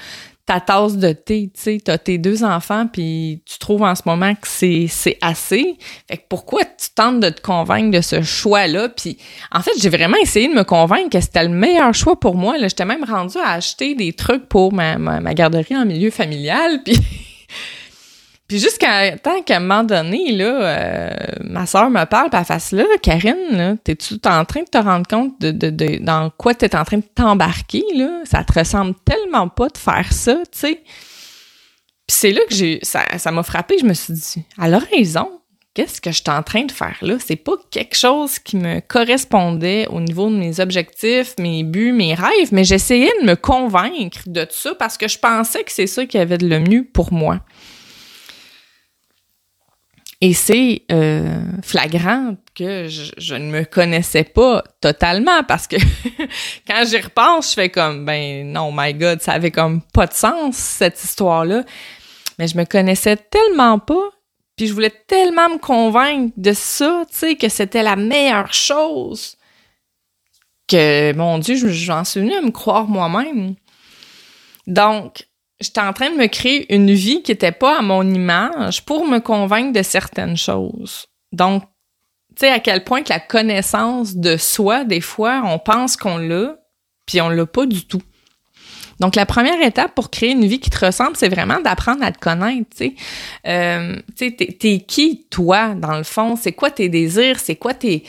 ta 0.45 0.59
tasse 0.61 0.97
de 0.97 1.13
thé, 1.13 1.51
tu 1.55 1.61
sais, 1.61 1.81
t'as 1.85 1.99
tes 1.99 2.19
deux 2.19 2.43
enfants 2.43 2.87
puis 2.93 3.43
tu 3.47 3.59
trouves 3.59 3.83
en 3.83 3.95
ce 3.95 4.03
moment 4.07 4.35
que 4.35 4.49
c'est 4.49 4.87
c'est 4.89 5.17
assez. 5.21 5.77
Fait 6.09 6.17
que 6.17 6.23
pourquoi 6.29 6.65
tu 6.65 6.89
tentes 6.95 7.21
de 7.21 7.29
te 7.29 7.41
convaincre 7.41 7.97
de 7.97 8.01
ce 8.01 8.23
choix-là? 8.23 8.89
Puis 8.89 9.19
en 9.53 9.61
fait, 9.61 9.73
j'ai 9.79 9.89
vraiment 9.89 10.17
essayé 10.21 10.49
de 10.49 10.55
me 10.55 10.65
convaincre 10.65 11.11
que 11.11 11.21
c'était 11.21 11.45
le 11.45 11.51
meilleur 11.51 11.95
choix 11.95 12.19
pour 12.19 12.35
moi. 12.35 12.59
Là, 12.59 12.67
j'étais 12.67 12.85
même 12.85 13.05
rendue 13.05 13.39
à 13.39 13.53
acheter 13.53 13.95
des 13.95 14.13
trucs 14.13 14.49
pour 14.49 14.73
ma, 14.73 14.99
ma, 14.99 15.35
garderie 15.35 15.77
en 15.77 15.87
milieu 15.87 16.11
familial, 16.11 16.83
puis 16.85 16.99
puis 18.53 18.61
jusqu'à 18.61 19.17
qu'à 19.17 19.57
un 19.57 19.61
moment 19.61 19.83
donné, 19.83 20.31
là, 20.31 20.45
euh, 20.45 21.11
ma 21.41 21.65
soeur 21.65 21.89
me 21.89 22.05
parle, 22.05 22.29
puis 22.29 22.39
elle 22.39 22.45
fasse 22.45 22.73
là, 22.73 22.85
Karine, 23.01 23.79
t'es-tu 23.83 24.17
en 24.27 24.45
train 24.45 24.61
de 24.61 24.69
te 24.69 24.77
rendre 24.77 25.07
compte 25.09 25.41
de, 25.41 25.99
dans 26.05 26.29
quoi 26.29 26.53
t'es 26.53 26.77
en 26.77 26.85
train 26.85 26.99
de 26.99 27.05
t'embarquer, 27.15 27.83
là? 27.95 28.21
Ça 28.25 28.45
te 28.45 28.53
ressemble 28.53 28.95
tellement 29.07 29.49
pas 29.49 29.69
de 29.69 29.79
faire 29.79 30.13
ça, 30.13 30.35
tu 30.53 30.59
sais. 30.59 30.83
Puis 30.85 30.85
c'est 32.09 32.33
là 32.33 32.43
que 32.47 32.55
j'ai 32.55 32.79
ça, 32.83 33.07
ça 33.17 33.31
m'a 33.31 33.43
frappé, 33.43 33.79
je 33.81 33.87
me 33.87 33.95
suis 33.95 34.13
dit, 34.13 34.45
elle 34.63 34.75
a 34.75 34.81
raison. 34.81 35.31
Qu'est-ce 35.73 36.03
que 36.03 36.11
je 36.11 36.17
suis 36.17 36.31
en 36.31 36.43
train 36.43 36.65
de 36.65 36.73
faire 36.73 36.99
là? 37.01 37.17
C'est 37.27 37.37
pas 37.37 37.55
quelque 37.71 37.97
chose 37.97 38.39
qui 38.39 38.59
me 38.59 38.81
correspondait 38.81 39.87
au 39.89 40.03
niveau 40.03 40.29
de 40.29 40.37
mes 40.37 40.61
objectifs, 40.61 41.37
mes 41.39 41.65
buts, 41.65 41.93
mes 41.93 42.13
rêves, 42.13 42.53
mais 42.53 42.65
j'essayais 42.65 43.13
de 43.23 43.27
me 43.29 43.35
convaincre 43.35 44.21
de 44.27 44.47
ça 44.51 44.75
parce 44.75 44.99
que 44.99 45.09
je 45.09 45.19
pensais 45.19 45.65
que 45.65 45.73
c'est 45.73 45.87
ça 45.87 46.05
qui 46.05 46.19
avait 46.19 46.37
de 46.37 46.47
le 46.47 46.61
mieux 46.61 46.85
pour 46.85 47.15
moi. 47.15 47.41
Et 50.25 50.35
c'est 50.35 50.83
euh, 50.93 51.43
flagrant 51.65 52.37
que 52.55 52.87
je, 52.87 53.35
ne 53.35 53.51
me 53.51 53.65
connaissais 53.65 54.23
pas 54.23 54.63
totalement 54.81 55.43
parce 55.43 55.67
que 55.67 55.75
quand 56.69 56.85
j'y 56.87 56.99
repense, 56.99 57.51
je 57.51 57.55
fais 57.55 57.71
comme 57.71 58.05
ben 58.05 58.47
non, 58.47 58.71
my 58.73 58.95
God, 58.95 59.21
ça 59.21 59.33
avait 59.33 59.51
comme 59.51 59.83
pas 59.83 60.07
de 60.07 60.13
sens 60.13 60.55
cette 60.55 61.03
histoire-là. 61.03 61.65
Mais 62.39 62.47
je 62.47 62.57
me 62.57 62.65
connaissais 62.65 63.17
tellement 63.17 63.81
pas, 63.81 64.11
puis 64.57 64.69
je 64.69 64.73
voulais 64.73 64.95
tellement 65.09 65.49
me 65.49 65.59
convaincre 65.59 66.33
de 66.37 66.53
ça, 66.53 67.03
tu 67.11 67.19
sais, 67.19 67.35
que 67.35 67.49
c'était 67.49 67.83
la 67.83 67.97
meilleure 67.97 68.55
chose 68.55 69.37
que 70.69 71.13
mon 71.15 71.39
Dieu, 71.39 71.57
j'en 71.69 72.05
suis 72.05 72.21
venue 72.21 72.37
à 72.37 72.43
me 72.43 72.53
croire 72.53 72.87
moi-même. 72.87 73.57
Donc, 74.69 75.27
j'étais 75.63 75.81
en 75.81 75.93
train 75.93 76.11
de 76.11 76.17
me 76.17 76.27
créer 76.27 76.73
une 76.75 76.91
vie 76.91 77.23
qui 77.23 77.31
n'était 77.31 77.53
pas 77.53 77.79
à 77.79 77.83
mon 77.83 78.03
image 78.03 78.85
pour 78.85 79.07
me 79.07 79.19
convaincre 79.19 79.73
de 79.73 79.83
certaines 79.83 80.37
choses. 80.37 81.07
Donc, 81.33 81.63
tu 82.37 82.47
sais, 82.47 82.51
à 82.51 82.61
quel 82.61 82.85
point 82.85 83.03
que 83.03 83.11
la 83.11 83.21
connaissance 83.21 84.17
de 84.17 84.37
soi, 84.37 84.85
des 84.85 85.01
fois, 85.01 85.43
on 85.45 85.59
pense 85.59 85.97
qu'on 85.97 86.19
l'a, 86.19 86.57
puis 87.07 87.21
on 87.21 87.29
l'a 87.29 87.47
pas 87.47 87.67
du 87.67 87.87
tout. 87.87 88.03
Donc, 89.01 89.17
la 89.17 89.27
première 89.27 89.61
étape 89.61 89.95
pour 89.95 90.11
créer 90.11 90.31
une 90.31 90.47
vie 90.47 90.61
qui 90.61 90.71
te 90.71 90.85
ressemble, 90.85 91.17
c'est 91.17 91.29
vraiment 91.29 91.61
d'apprendre 91.61 92.05
à 92.05 92.13
te 92.13 92.19
connaître, 92.19 92.69
tu 92.71 92.77
sais. 92.77 92.95
Euh, 93.47 93.97
tu 94.17 94.29
sais, 94.29 94.57
t'es, 94.59 94.79
qui, 94.81 95.27
toi, 95.29 95.75
dans 95.75 95.97
le 95.97 96.05
fond? 96.05 96.37
C'est 96.37 96.53
quoi 96.53 96.71
tes 96.71 96.89
désirs? 96.89 97.41
C'est 97.41 97.57
quoi 97.57 97.75
tes, 97.75 98.05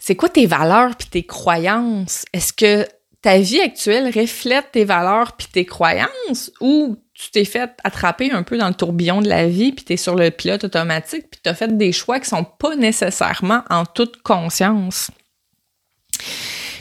c'est 0.00 0.16
quoi 0.16 0.28
tes 0.28 0.46
valeurs 0.46 0.96
puis 0.96 1.08
tes 1.08 1.22
croyances? 1.22 2.24
Est-ce 2.32 2.52
que 2.52 2.86
ta 3.24 3.38
vie 3.38 3.62
actuelle 3.62 4.12
reflète 4.14 4.72
tes 4.72 4.84
valeurs 4.84 5.32
puis 5.32 5.46
tes 5.50 5.64
croyances 5.64 6.52
ou 6.60 6.98
tu 7.14 7.30
t'es 7.30 7.46
fait 7.46 7.70
attraper 7.82 8.30
un 8.30 8.42
peu 8.42 8.58
dans 8.58 8.68
le 8.68 8.74
tourbillon 8.74 9.22
de 9.22 9.30
la 9.30 9.48
vie 9.48 9.72
puis 9.72 9.82
t'es 9.82 9.96
sur 9.96 10.14
le 10.14 10.30
pilote 10.30 10.64
automatique 10.64 11.30
puis 11.30 11.40
t'as 11.42 11.54
fait 11.54 11.74
des 11.74 11.90
choix 11.90 12.20
qui 12.20 12.28
sont 12.28 12.44
pas 12.44 12.76
nécessairement 12.76 13.62
en 13.70 13.86
toute 13.86 14.20
conscience? 14.20 15.10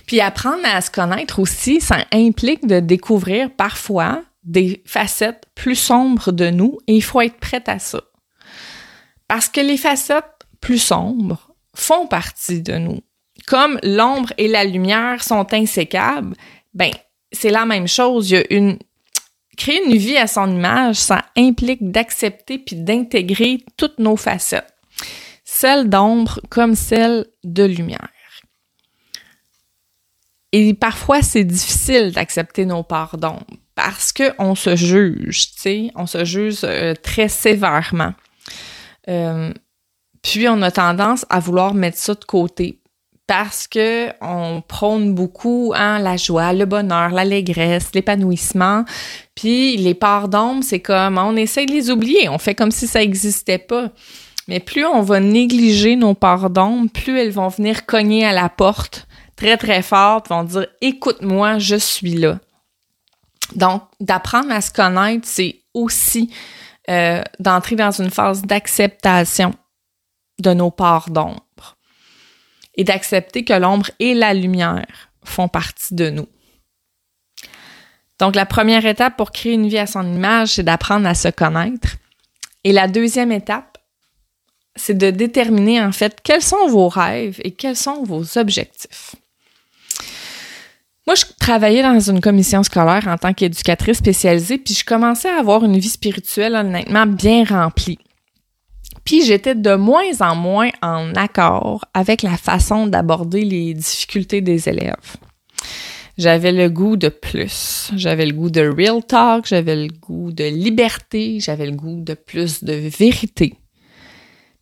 Puis 0.06 0.20
apprendre 0.20 0.66
à 0.66 0.82
se 0.82 0.92
connaître 0.92 1.40
aussi, 1.40 1.80
ça 1.80 2.00
implique 2.12 2.68
de 2.68 2.82
découvrir 2.82 3.50
parfois 3.50 4.22
des 4.44 4.84
facettes 4.86 5.46
plus 5.56 5.76
sombres 5.76 6.34
de 6.34 6.50
nous 6.50 6.78
et 6.88 6.96
il 6.96 7.04
faut 7.04 7.22
être 7.22 7.40
prête 7.40 7.70
à 7.70 7.80
ça. 7.80 8.02
Parce 9.30 9.48
que 9.48 9.62
les 9.62 9.78
facettes 9.78 10.26
plus 10.60 10.80
sombres 10.80 11.56
font 11.74 12.06
partie 12.06 12.62
de 12.62 12.74
nous 12.74 13.00
comme 13.48 13.80
l'ombre 13.84 14.32
et 14.38 14.48
la 14.48 14.64
lumière 14.64 15.24
sont 15.24 15.54
insécables, 15.54 16.36
ben 16.74 16.92
c'est 17.32 17.50
la 17.50 17.66
même 17.66 17.88
chose. 17.88 18.30
Il 18.30 18.34
y 18.34 18.38
a 18.38 18.54
une 18.54 18.78
créer 19.58 19.84
une 19.86 19.98
vie 19.98 20.18
à 20.18 20.28
son 20.28 20.50
image, 20.50 20.96
ça 20.96 21.26
implique 21.38 21.92
d'accepter 21.92 22.58
puis 22.58 22.76
d'intégrer 22.76 23.64
toutes 23.78 24.00
nos 24.00 24.16
facettes, 24.16 24.74
celles 25.44 25.90
d'ombre 25.90 26.40
comme 26.50 26.76
celles 26.76 27.28
de 27.44 27.64
lumière. 27.64 28.10
Et 30.52 30.74
parfois, 30.74 31.22
c'est 31.22 31.44
difficile 31.44 32.12
d'accepter 32.12 32.66
nos 32.66 32.84
parts 32.84 33.18
d'ombre 33.18 33.46
parce 33.76 34.14
qu'on 34.14 34.54
se 34.54 34.76
juge, 34.76 35.52
tu 35.54 35.62
sais, 35.62 35.92
on 35.96 36.06
se 36.06 36.26
juge 36.26 36.60
euh, 36.64 36.94
très 36.94 37.28
sévèrement. 37.28 38.14
Euh, 39.10 39.52
puis 40.22 40.48
on 40.48 40.62
a 40.62 40.70
tendance 40.70 41.26
à 41.30 41.40
vouloir 41.40 41.74
mettre 41.74 41.98
ça 41.98 42.14
de 42.14 42.24
côté 42.24 42.80
parce 43.36 43.68
que 43.68 44.12
on 44.22 44.62
prône 44.62 45.16
beaucoup 45.16 45.74
hein, 45.76 45.98
la 45.98 46.18
joie, 46.18 46.54
le 46.54 46.66
bonheur, 46.66 47.10
l'allégresse, 47.10 47.90
l'épanouissement. 47.96 48.86
Puis 49.34 49.76
les 49.76 49.96
parts 49.96 50.28
d'ombre, 50.28 50.64
c'est 50.64 50.82
comme 50.82 51.18
on 51.18 51.36
essaie 51.36 51.66
de 51.66 51.72
les 51.72 51.90
oublier, 51.90 52.30
on 52.30 52.38
fait 52.38 52.54
comme 52.54 52.70
si 52.70 52.86
ça 52.86 53.00
n'existait 53.00 53.58
pas. 53.58 53.90
Mais 54.48 54.60
plus 54.60 54.86
on 54.86 55.02
va 55.02 55.20
négliger 55.20 55.96
nos 55.96 56.14
parts 56.14 56.52
d'ombre, 56.52 56.92
plus 56.92 57.18
elles 57.18 57.32
vont 57.32 57.48
venir 57.48 57.88
cogner 57.88 58.24
à 58.24 58.34
la 58.34 58.50
porte 58.50 59.08
très 59.36 59.58
très 59.58 59.82
fort, 59.82 60.22
vont 60.30 60.44
dire 60.44 60.68
écoute-moi, 60.82 61.58
je 61.58 61.78
suis 61.78 62.14
là. 62.14 62.38
Donc 63.56 63.82
d'apprendre 64.00 64.52
à 64.52 64.62
se 64.62 64.70
connaître, 64.70 65.28
c'est 65.28 65.56
aussi 65.74 66.32
euh, 66.88 67.24
d'entrer 67.40 67.76
dans 67.78 68.00
une 68.00 68.12
phase 68.12 68.44
d'acceptation 68.44 69.56
de 70.40 70.54
nos 70.54 70.70
parts 70.70 71.10
d'ombre 71.10 71.44
et 72.76 72.84
d'accepter 72.84 73.44
que 73.44 73.54
l'ombre 73.54 73.90
et 74.00 74.14
la 74.14 74.34
lumière 74.34 75.10
font 75.24 75.48
partie 75.48 75.96
de 75.96 76.10
nous. 76.10 76.28
Donc, 78.20 78.36
la 78.36 78.46
première 78.46 78.86
étape 78.86 79.18
pour 79.18 79.32
créer 79.32 79.54
une 79.54 79.68
vie 79.68 79.78
à 79.78 79.88
son 79.88 80.06
image, 80.06 80.50
c'est 80.50 80.64
d'apprendre 80.64 81.08
à 81.08 81.16
se 81.16 81.28
connaître. 81.28 81.98
Et 82.64 82.72
la 82.72 82.88
deuxième 82.88 83.32
étape, 83.32 83.78
c'est 84.76 84.98
de 84.98 85.10
déterminer 85.10 85.82
en 85.82 85.92
fait 85.92 86.20
quels 86.24 86.42
sont 86.42 86.68
vos 86.68 86.88
rêves 86.88 87.40
et 87.44 87.52
quels 87.52 87.76
sont 87.76 88.04
vos 88.04 88.38
objectifs. 88.38 89.16
Moi, 91.06 91.16
je 91.16 91.26
travaillais 91.38 91.84
dans 91.84 92.00
une 92.00 92.22
commission 92.22 92.64
scolaire 92.64 93.08
en 93.08 93.18
tant 93.18 93.34
qu'éducatrice 93.34 93.98
spécialisée, 93.98 94.58
puis 94.58 94.74
je 94.74 94.86
commençais 94.86 95.30
à 95.30 95.40
avoir 95.40 95.66
une 95.66 95.78
vie 95.78 95.90
spirituelle 95.90 96.56
honnêtement 96.56 97.06
bien 97.06 97.44
remplie. 97.44 98.00
Puis 99.06 99.24
j'étais 99.24 99.56
de 99.56 99.76
moins 99.76 100.22
en 100.22 100.36
moins 100.36 100.70
en 100.82 101.14
accord 101.16 101.86
avec 101.94 102.22
la 102.22 102.38
façon 102.38 102.88
d'aborder 102.88 103.44
les 103.44 103.74
difficultés 103.74 104.42
des 104.42 104.70
élèves. 104.70 105.18
J'avais 106.18 106.52
le 106.52 106.70
goût 106.70 106.96
de 106.96 107.10
plus. 107.10 107.92
J'avais 107.96 108.26
le 108.26 108.34
goût 108.34 108.50
de 108.50 108.62
real 108.62 109.04
talk, 109.04 109.48
j'avais 109.48 109.76
le 109.76 109.88
goût 109.88 110.32
de 110.32 110.44
liberté, 110.44 111.40
j'avais 111.40 111.66
le 111.66 111.76
goût 111.76 112.02
de 112.02 112.14
plus 112.14 112.64
de 112.64 112.74
vérité. 112.74 113.56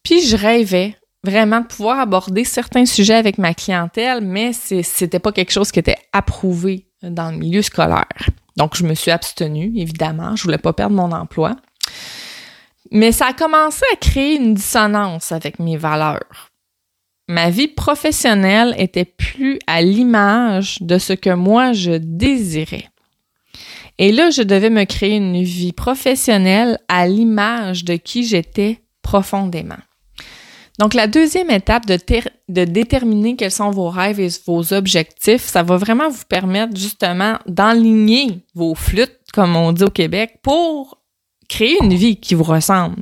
Puis 0.01 0.21
je 0.25 0.37
rêvais 0.37 0.95
vraiment 1.23 1.59
de 1.61 1.67
pouvoir 1.67 1.99
aborder 1.99 2.45
certains 2.45 2.85
sujets 2.85 3.15
avec 3.15 3.37
ma 3.37 3.53
clientèle, 3.53 4.21
mais 4.21 4.53
c'était 4.53 5.19
pas 5.19 5.31
quelque 5.31 5.51
chose 5.51 5.71
qui 5.71 5.79
était 5.79 5.97
approuvé 6.13 6.87
dans 7.03 7.31
le 7.31 7.37
milieu 7.37 7.61
scolaire. 7.61 8.29
Donc 8.57 8.75
je 8.75 8.83
me 8.83 8.95
suis 8.95 9.11
abstenue, 9.11 9.71
évidemment, 9.75 10.35
je 10.35 10.43
voulais 10.43 10.57
pas 10.57 10.73
perdre 10.73 10.95
mon 10.95 11.11
emploi. 11.11 11.55
Mais 12.91 13.11
ça 13.11 13.27
a 13.27 13.33
commencé 13.33 13.83
à 13.93 13.95
créer 13.95 14.35
une 14.35 14.53
dissonance 14.53 15.31
avec 15.31 15.59
mes 15.59 15.77
valeurs. 15.77 16.49
Ma 17.27 17.49
vie 17.49 17.69
professionnelle 17.69 18.75
était 18.77 19.05
plus 19.05 19.57
à 19.65 19.81
l'image 19.81 20.79
de 20.81 20.97
ce 20.97 21.13
que 21.13 21.29
moi 21.29 21.71
je 21.71 21.91
désirais. 21.91 22.89
Et 23.97 24.11
là, 24.11 24.29
je 24.29 24.41
devais 24.41 24.69
me 24.69 24.83
créer 24.83 25.15
une 25.15 25.41
vie 25.41 25.73
professionnelle 25.73 26.79
à 26.87 27.07
l'image 27.07 27.85
de 27.85 27.95
qui 27.95 28.25
j'étais 28.25 28.79
profondément. 29.01 29.77
Donc, 30.79 30.93
la 30.93 31.05
deuxième 31.07 31.51
étape 31.51 31.85
de, 31.85 32.65
déterminer 32.65 33.35
quels 33.35 33.51
sont 33.51 33.71
vos 33.71 33.89
rêves 33.89 34.19
et 34.19 34.29
vos 34.47 34.73
objectifs, 34.73 35.43
ça 35.43 35.63
va 35.63 35.77
vraiment 35.77 36.09
vous 36.09 36.23
permettre 36.27 36.75
justement 36.75 37.37
d'enligner 37.45 38.39
vos 38.55 38.73
flûtes, 38.73 39.19
comme 39.33 39.55
on 39.55 39.73
dit 39.73 39.83
au 39.83 39.89
Québec, 39.89 40.39
pour 40.41 41.00
créer 41.51 41.77
une 41.83 41.93
vie 41.93 42.15
qui 42.15 42.33
vous 42.33 42.45
ressemble. 42.45 43.01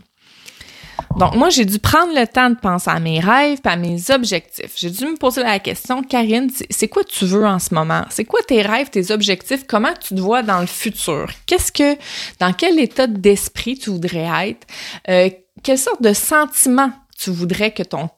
Donc, 1.17 1.35
moi, 1.35 1.49
j'ai 1.49 1.65
dû 1.65 1.79
prendre 1.79 2.13
le 2.13 2.25
temps 2.27 2.49
de 2.49 2.55
penser 2.55 2.89
à 2.89 2.99
mes 2.99 3.19
rêves 3.19 3.59
à 3.63 3.75
mes 3.75 4.09
objectifs. 4.11 4.73
J'ai 4.75 4.89
dû 4.89 5.05
me 5.05 5.17
poser 5.17 5.43
la 5.43 5.59
question, 5.59 6.01
Karine, 6.03 6.49
c'est 6.69 6.87
quoi 6.87 7.03
tu 7.03 7.25
veux 7.25 7.45
en 7.45 7.59
ce 7.59 7.73
moment? 7.73 8.05
C'est 8.09 8.25
quoi 8.25 8.41
tes 8.41 8.61
rêves, 8.61 8.89
tes 8.89 9.11
objectifs? 9.11 9.65
Comment 9.67 9.93
tu 9.99 10.15
te 10.15 10.19
vois 10.19 10.43
dans 10.43 10.59
le 10.59 10.67
futur? 10.67 11.29
Qu'est-ce 11.45 11.71
que, 11.71 11.95
dans 12.39 12.53
quel 12.53 12.79
état 12.79 13.07
d'esprit 13.07 13.77
tu 13.77 13.91
voudrais 13.91 14.49
être? 14.49 14.67
Euh, 15.09 15.29
quelle 15.63 15.77
sorte 15.77 16.01
de 16.01 16.13
sentiments 16.13 16.91
tu 17.17 17.31
voudrais 17.31 17.71
que 17.71 17.83
ton 17.83 18.09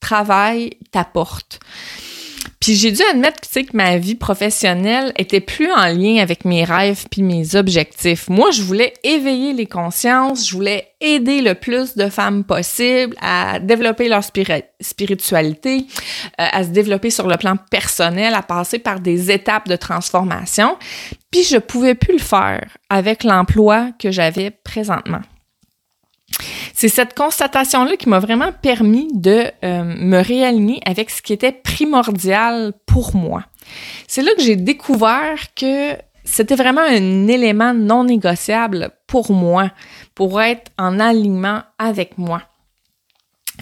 travail 0.00 0.78
t'apporte? 0.90 1.60
Puis 2.60 2.74
j'ai 2.74 2.90
dû 2.90 3.02
admettre 3.10 3.40
tu 3.42 3.48
sais, 3.50 3.64
que 3.64 3.76
ma 3.76 3.96
vie 3.98 4.14
professionnelle 4.14 5.12
était 5.16 5.40
plus 5.40 5.70
en 5.70 5.86
lien 5.86 6.20
avec 6.20 6.44
mes 6.44 6.64
rêves 6.64 7.04
puis 7.10 7.22
mes 7.22 7.54
objectifs. 7.54 8.28
Moi, 8.28 8.50
je 8.50 8.62
voulais 8.62 8.94
éveiller 9.04 9.52
les 9.52 9.66
consciences, 9.66 10.48
je 10.48 10.56
voulais 10.56 10.88
aider 11.00 11.42
le 11.42 11.54
plus 11.54 11.94
de 11.94 12.08
femmes 12.08 12.44
possible 12.44 13.14
à 13.20 13.60
développer 13.60 14.08
leur 14.08 14.22
spiritualité, 14.24 15.86
euh, 16.40 16.46
à 16.50 16.64
se 16.64 16.70
développer 16.70 17.10
sur 17.10 17.28
le 17.28 17.36
plan 17.36 17.56
personnel, 17.70 18.34
à 18.34 18.42
passer 18.42 18.78
par 18.78 19.00
des 19.00 19.30
étapes 19.30 19.68
de 19.68 19.76
transformation. 19.76 20.76
Puis 21.30 21.44
je 21.44 21.58
pouvais 21.58 21.94
plus 21.94 22.14
le 22.14 22.18
faire 22.18 22.66
avec 22.88 23.24
l'emploi 23.24 23.90
que 23.98 24.10
j'avais 24.10 24.50
présentement. 24.50 25.20
C'est 26.78 26.90
cette 26.90 27.14
constatation-là 27.14 27.96
qui 27.96 28.10
m'a 28.10 28.18
vraiment 28.18 28.52
permis 28.52 29.08
de 29.14 29.50
euh, 29.64 29.82
me 29.82 30.20
réaligner 30.20 30.82
avec 30.84 31.08
ce 31.08 31.22
qui 31.22 31.32
était 31.32 31.50
primordial 31.50 32.74
pour 32.84 33.16
moi. 33.16 33.44
C'est 34.06 34.20
là 34.20 34.30
que 34.36 34.42
j'ai 34.42 34.56
découvert 34.56 35.54
que 35.54 35.96
c'était 36.22 36.54
vraiment 36.54 36.82
un 36.82 37.28
élément 37.28 37.72
non 37.72 38.04
négociable 38.04 38.90
pour 39.06 39.32
moi, 39.32 39.70
pour 40.14 40.42
être 40.42 40.70
en 40.76 41.00
alignement 41.00 41.62
avec 41.78 42.18
moi. 42.18 42.42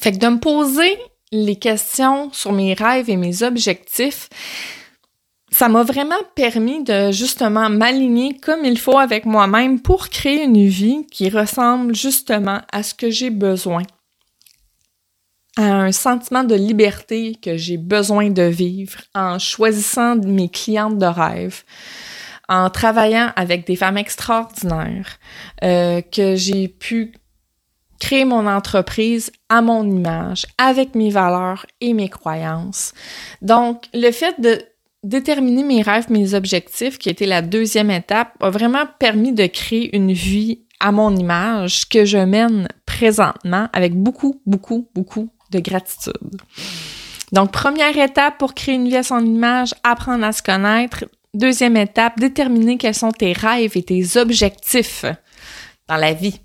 Fait 0.00 0.11
que 0.11 0.18
de 0.18 0.26
me 0.26 0.40
poser 0.40 0.99
les 1.30 1.54
questions 1.54 2.33
sur 2.33 2.52
mes 2.52 2.75
rêves 2.75 3.09
et 3.09 3.16
mes 3.16 3.44
objectifs, 3.44 4.28
ça 5.54 5.68
m'a 5.68 5.84
vraiment 5.84 6.16
permis 6.34 6.82
de 6.82 7.12
justement 7.12 7.70
m'aligner 7.70 8.37
comme 8.37 8.64
il 8.64 8.76
faut 8.76 8.99
avec 8.99 9.25
moi-même 9.25 9.78
pour 9.78 10.08
créer 10.08 10.42
une 10.42 10.66
vie 10.66 11.06
qui 11.12 11.30
ressemble 11.30 11.94
justement 11.94 12.61
à 12.73 12.82
ce 12.82 12.92
que 12.92 13.08
j'ai 13.08 13.30
besoin, 13.30 13.84
à 15.56 15.62
un 15.62 15.92
sentiment 15.92 16.42
de 16.42 16.56
liberté 16.56 17.37
que 17.40 17.56
j'ai 17.56 17.76
besoin 17.76 18.30
de 18.30 18.42
vivre 18.42 18.99
en 19.14 19.38
choisissant 19.38 20.16
mes 20.16 20.49
clientes 20.49 20.99
de 20.99 21.06
rêve, 21.06 21.62
en 22.49 22.68
travaillant 22.68 23.30
avec 23.37 23.64
des 23.64 23.76
femmes 23.76 23.96
extraordinaires, 23.96 25.20
euh, 25.62 26.00
que 26.00 26.34
j'ai 26.34 26.66
pu 26.66 27.14
créer 28.00 28.25
mon 28.25 28.49
entreprise 28.49 29.30
à 29.49 29.62
mon 29.62 29.88
image, 29.88 30.46
avec 30.58 30.96
mes 30.96 31.11
valeurs 31.11 31.64
et 31.80 31.94
mes 31.94 32.08
croyances. 32.08 32.92
Donc, 33.40 33.85
le 33.94 34.11
fait 34.11 34.40
de 34.40 34.61
déterminer 35.04 35.62
mes 35.62 35.82
rêves, 35.82 36.10
mes 36.10 36.34
objectifs, 36.34 36.98
qui 36.98 37.10
était 37.10 37.26
la 37.26 37.42
deuxième 37.42 37.90
étape, 37.90 38.32
a 38.40 38.50
vraiment 38.50 38.86
permis 38.98 39.32
de 39.32 39.46
créer 39.46 39.94
une 39.94 40.12
vie 40.12 40.60
à 40.80 40.90
mon 40.90 41.14
image 41.14 41.88
que 41.88 42.04
je 42.04 42.18
mène 42.18 42.68
présentement 42.86 43.68
avec 43.72 43.94
beaucoup, 43.94 44.40
beaucoup, 44.46 44.88
beaucoup 44.94 45.30
de 45.50 45.60
gratitude. 45.60 46.40
Donc, 47.32 47.52
première 47.52 47.96
étape 47.96 48.38
pour 48.38 48.54
créer 48.54 48.74
une 48.74 48.88
vie 48.88 48.96
à 48.96 49.02
son 49.02 49.24
image, 49.24 49.74
apprendre 49.82 50.24
à 50.24 50.32
se 50.32 50.42
connaître. 50.42 51.04
Deuxième 51.32 51.76
étape, 51.76 52.18
déterminer 52.18 52.78
quels 52.78 52.94
sont 52.94 53.12
tes 53.12 53.32
rêves 53.32 53.76
et 53.76 53.82
tes 53.82 54.16
objectifs 54.16 55.04
dans 55.88 55.96
la 55.96 56.12
vie. 56.12 56.40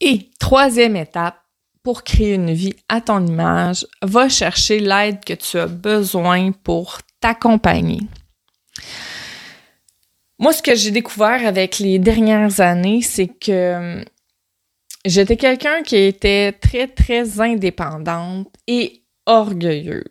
Et 0.00 0.30
troisième 0.38 0.96
étape, 0.96 1.38
pour 1.86 2.02
créer 2.02 2.34
une 2.34 2.52
vie 2.52 2.74
à 2.88 3.00
ton 3.00 3.24
image, 3.24 3.86
va 4.02 4.28
chercher 4.28 4.80
l'aide 4.80 5.24
que 5.24 5.34
tu 5.34 5.56
as 5.56 5.68
besoin 5.68 6.50
pour 6.50 6.98
t'accompagner. 7.20 8.00
Moi, 10.40 10.52
ce 10.52 10.62
que 10.62 10.74
j'ai 10.74 10.90
découvert 10.90 11.46
avec 11.46 11.78
les 11.78 12.00
dernières 12.00 12.60
années, 12.60 13.02
c'est 13.02 13.28
que 13.28 13.98
hum, 13.98 14.04
j'étais 15.04 15.36
quelqu'un 15.36 15.84
qui 15.84 15.94
était 15.94 16.50
très, 16.50 16.88
très 16.88 17.40
indépendante 17.40 18.48
et 18.66 19.04
orgueilleuse. 19.24 20.02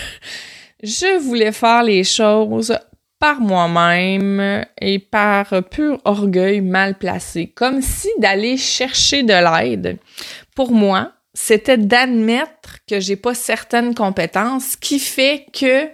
Je 0.82 1.18
voulais 1.18 1.52
faire 1.52 1.82
les 1.82 2.04
choses 2.04 2.74
par 3.18 3.42
moi-même 3.42 4.64
et 4.80 4.98
par 4.98 5.62
pur 5.70 6.00
orgueil 6.06 6.62
mal 6.62 6.96
placé, 6.96 7.48
comme 7.48 7.82
si 7.82 8.08
d'aller 8.18 8.56
chercher 8.56 9.24
de 9.24 9.34
l'aide, 9.34 9.98
pour 10.54 10.72
moi, 10.72 11.12
c'était 11.40 11.78
d'admettre 11.78 12.78
que 12.88 12.98
j'ai 12.98 13.14
pas 13.14 13.32
certaines 13.32 13.94
compétences, 13.94 14.74
qui 14.74 14.98
fait 14.98 15.46
que 15.52 15.88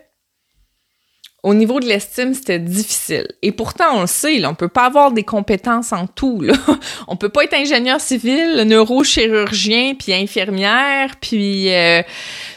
au 1.42 1.52
niveau 1.52 1.80
de 1.80 1.85
l'estime, 1.85 2.33
c'était 2.33 2.59
difficile. 2.59 3.28
Et 3.42 3.52
pourtant, 3.52 3.98
on 3.98 4.00
le 4.00 4.07
sait, 4.07 4.38
là, 4.38 4.48
on 4.48 4.54
peut 4.54 4.68
pas 4.68 4.87
avoir 4.87 5.12
des 5.12 5.22
compétences 5.22 5.92
en 5.92 6.07
tout. 6.07 6.40
Là. 6.40 6.54
On 7.09 7.16
peut 7.16 7.28
pas 7.28 7.44
être 7.44 7.52
ingénieur 7.52 8.00
civil, 8.00 8.62
neurochirurgien, 8.64 9.94
puis 9.96 10.14
infirmière, 10.14 11.16
puis 11.20 11.70
euh, 11.74 12.02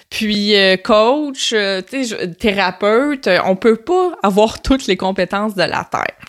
puis 0.10 0.56
euh, 0.56 0.78
coach, 0.78 1.52
euh, 1.52 1.82
thérapeute. 2.39 3.30
On 3.43 3.58
peut 3.58 3.76
pas 3.76 4.13
avoir 4.23 4.62
toutes 4.62 4.88
les 4.88 4.95
compétences 4.95 5.56
de 5.56 5.63
la 5.63 5.84
terre. 5.84 6.26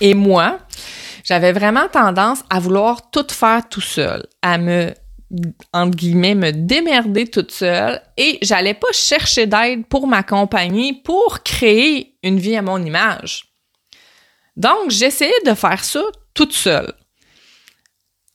Et 0.00 0.14
moi, 0.14 0.58
j'avais 1.22 1.52
vraiment 1.52 1.86
tendance 1.86 2.42
à 2.50 2.58
vouloir 2.58 3.10
tout 3.12 3.26
faire 3.30 3.68
tout 3.68 3.80
seul, 3.80 4.26
à 4.42 4.58
me 4.58 4.92
entre 5.72 5.96
guillemets, 5.96 6.34
me 6.34 6.52
démerder 6.52 7.26
toute 7.26 7.52
seule 7.52 8.00
et 8.16 8.38
j'allais 8.42 8.74
pas 8.74 8.92
chercher 8.92 9.46
d'aide 9.46 9.86
pour 9.86 10.06
m'accompagner 10.06 11.00
pour 11.04 11.42
créer 11.42 12.16
une 12.22 12.38
vie 12.38 12.56
à 12.56 12.62
mon 12.62 12.82
image. 12.82 13.46
Donc, 14.56 14.90
j'essayais 14.90 15.32
de 15.46 15.54
faire 15.54 15.82
ça 15.84 16.02
toute 16.34 16.52
seule. 16.52 16.92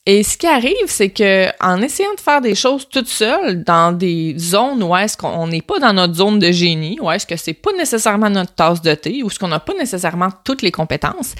Et 0.09 0.23
ce 0.23 0.37
qui 0.37 0.47
arrive, 0.47 0.87
c'est 0.87 1.09
que 1.09 1.47
en 1.61 1.81
essayant 1.81 2.13
de 2.15 2.21
faire 2.21 2.39
des 2.39 2.55
choses 2.55 2.87
toute 2.87 3.09
seule 3.09 3.65
dans 3.65 3.91
des 3.91 4.35
zones 4.39 4.81
où 4.81 4.95
est-ce 4.95 5.17
qu'on 5.17 5.47
n'est 5.47 5.61
pas 5.61 5.79
dans 5.79 5.91
notre 5.91 6.13
zone 6.13 6.39
de 6.39 6.49
génie, 6.49 6.97
où 7.01 7.11
est-ce 7.11 7.27
que 7.27 7.35
c'est 7.35 7.53
pas 7.53 7.73
nécessairement 7.73 8.29
notre 8.29 8.55
tasse 8.55 8.81
de 8.81 8.93
thé, 8.93 9.21
où 9.21 9.27
est-ce 9.27 9.37
qu'on 9.37 9.49
n'a 9.49 9.59
pas 9.59 9.73
nécessairement 9.73 10.29
toutes 10.45 10.61
les 10.61 10.71
compétences, 10.71 11.35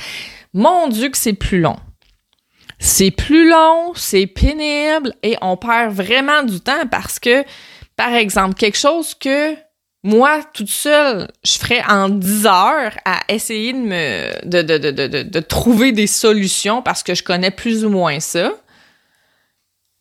mon 0.54 0.90
Dieu 0.90 1.08
que 1.08 1.18
c'est 1.18 1.32
plus 1.32 1.62
long. 1.62 1.78
C'est 2.80 3.12
plus 3.12 3.50
long, 3.50 3.94
c'est 3.96 4.28
pénible 4.28 5.14
et 5.24 5.36
on 5.42 5.58
perd 5.58 5.94
vraiment 5.94 6.44
du 6.44 6.60
temps 6.60 6.86
parce 6.90 7.20
que, 7.20 7.44
par 7.96 8.14
exemple, 8.14 8.54
quelque 8.54 8.78
chose 8.78 9.16
que 9.16 9.56
moi, 10.04 10.42
toute 10.54 10.70
seule, 10.70 11.28
je 11.44 11.58
ferais 11.58 11.84
en 11.90 12.08
10 12.10 12.46
heures 12.46 12.94
à 13.04 13.22
essayer 13.30 13.74
de 13.74 13.80
me 13.80 14.46
de, 14.46 14.62
de, 14.62 14.78
de, 14.92 15.24
de, 15.24 15.40
trouver 15.40 15.92
des 15.92 16.08
solutions 16.08 16.82
parce 16.82 17.04
que 17.04 17.16
je 17.16 17.24
connais 17.24 17.52
plus 17.52 17.84
ou 17.84 17.90
moins 17.90 18.20
ça. 18.20 18.54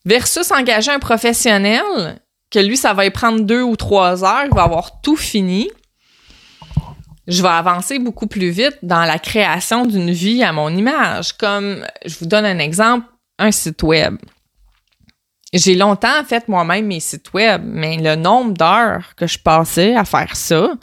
Versus 0.05 0.53
engager 0.53 0.93
un 0.93 1.01
professionnel, 1.01 2.21
que 2.51 2.61
lui, 2.61 2.77
ça 2.77 2.93
va 2.93 3.07
y 3.07 3.11
prendre 3.11 3.41
deux 3.41 3.62
ou 3.62 3.75
trois 3.75 4.23
heures, 4.23 4.45
il 4.45 4.55
va 4.55 4.62
avoir 4.62 5.01
tout 5.01 5.17
fini 5.17 5.71
je 7.27 7.43
vais 7.43 7.49
avancer 7.49 7.99
beaucoup 7.99 8.27
plus 8.27 8.51
vite 8.51 8.79
dans 8.83 9.05
la 9.05 9.19
création 9.19 9.85
d'une 9.85 10.11
vie 10.11 10.43
à 10.43 10.53
mon 10.53 10.69
image. 10.69 11.33
Comme, 11.33 11.85
je 12.05 12.19
vous 12.19 12.27
donne 12.27 12.45
un 12.45 12.59
exemple, 12.59 13.07
un 13.39 13.51
site 13.51 13.83
web. 13.83 14.17
J'ai 15.53 15.75
longtemps 15.75 16.25
fait 16.25 16.49
moi-même 16.49 16.87
mes 16.87 17.01
sites 17.01 17.33
web, 17.33 17.62
mais 17.65 17.97
le 17.97 18.17
nombre 18.17 18.53
d'heures 18.53 19.15
que 19.17 19.27
je 19.27 19.39
passais 19.39 19.95
à 19.95 20.05
faire 20.05 20.37
ça, 20.37 20.75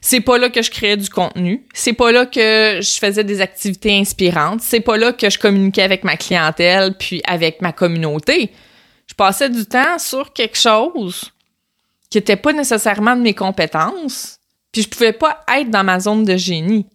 c'est 0.00 0.20
pas 0.20 0.36
là 0.36 0.50
que 0.50 0.60
je 0.60 0.70
créais 0.70 0.98
du 0.98 1.08
contenu, 1.08 1.66
c'est 1.72 1.94
pas 1.94 2.12
là 2.12 2.26
que 2.26 2.80
je 2.82 2.98
faisais 2.98 3.24
des 3.24 3.40
activités 3.40 3.98
inspirantes, 3.98 4.60
c'est 4.60 4.80
pas 4.80 4.98
là 4.98 5.12
que 5.12 5.30
je 5.30 5.38
communiquais 5.38 5.82
avec 5.82 6.04
ma 6.04 6.16
clientèle 6.16 6.94
puis 6.98 7.22
avec 7.26 7.62
ma 7.62 7.72
communauté. 7.72 8.52
Je 9.06 9.14
passais 9.14 9.48
du 9.48 9.64
temps 9.64 9.98
sur 9.98 10.32
quelque 10.32 10.58
chose 10.58 11.32
qui 12.10 12.18
était 12.18 12.36
pas 12.36 12.52
nécessairement 12.52 13.16
de 13.16 13.22
mes 13.22 13.34
compétences, 13.34 14.38
puis 14.74 14.82
je 14.82 14.88
pouvais 14.88 15.12
pas 15.12 15.44
être 15.56 15.70
dans 15.70 15.84
ma 15.84 16.00
zone 16.00 16.24
de 16.24 16.36
génie. 16.36 16.86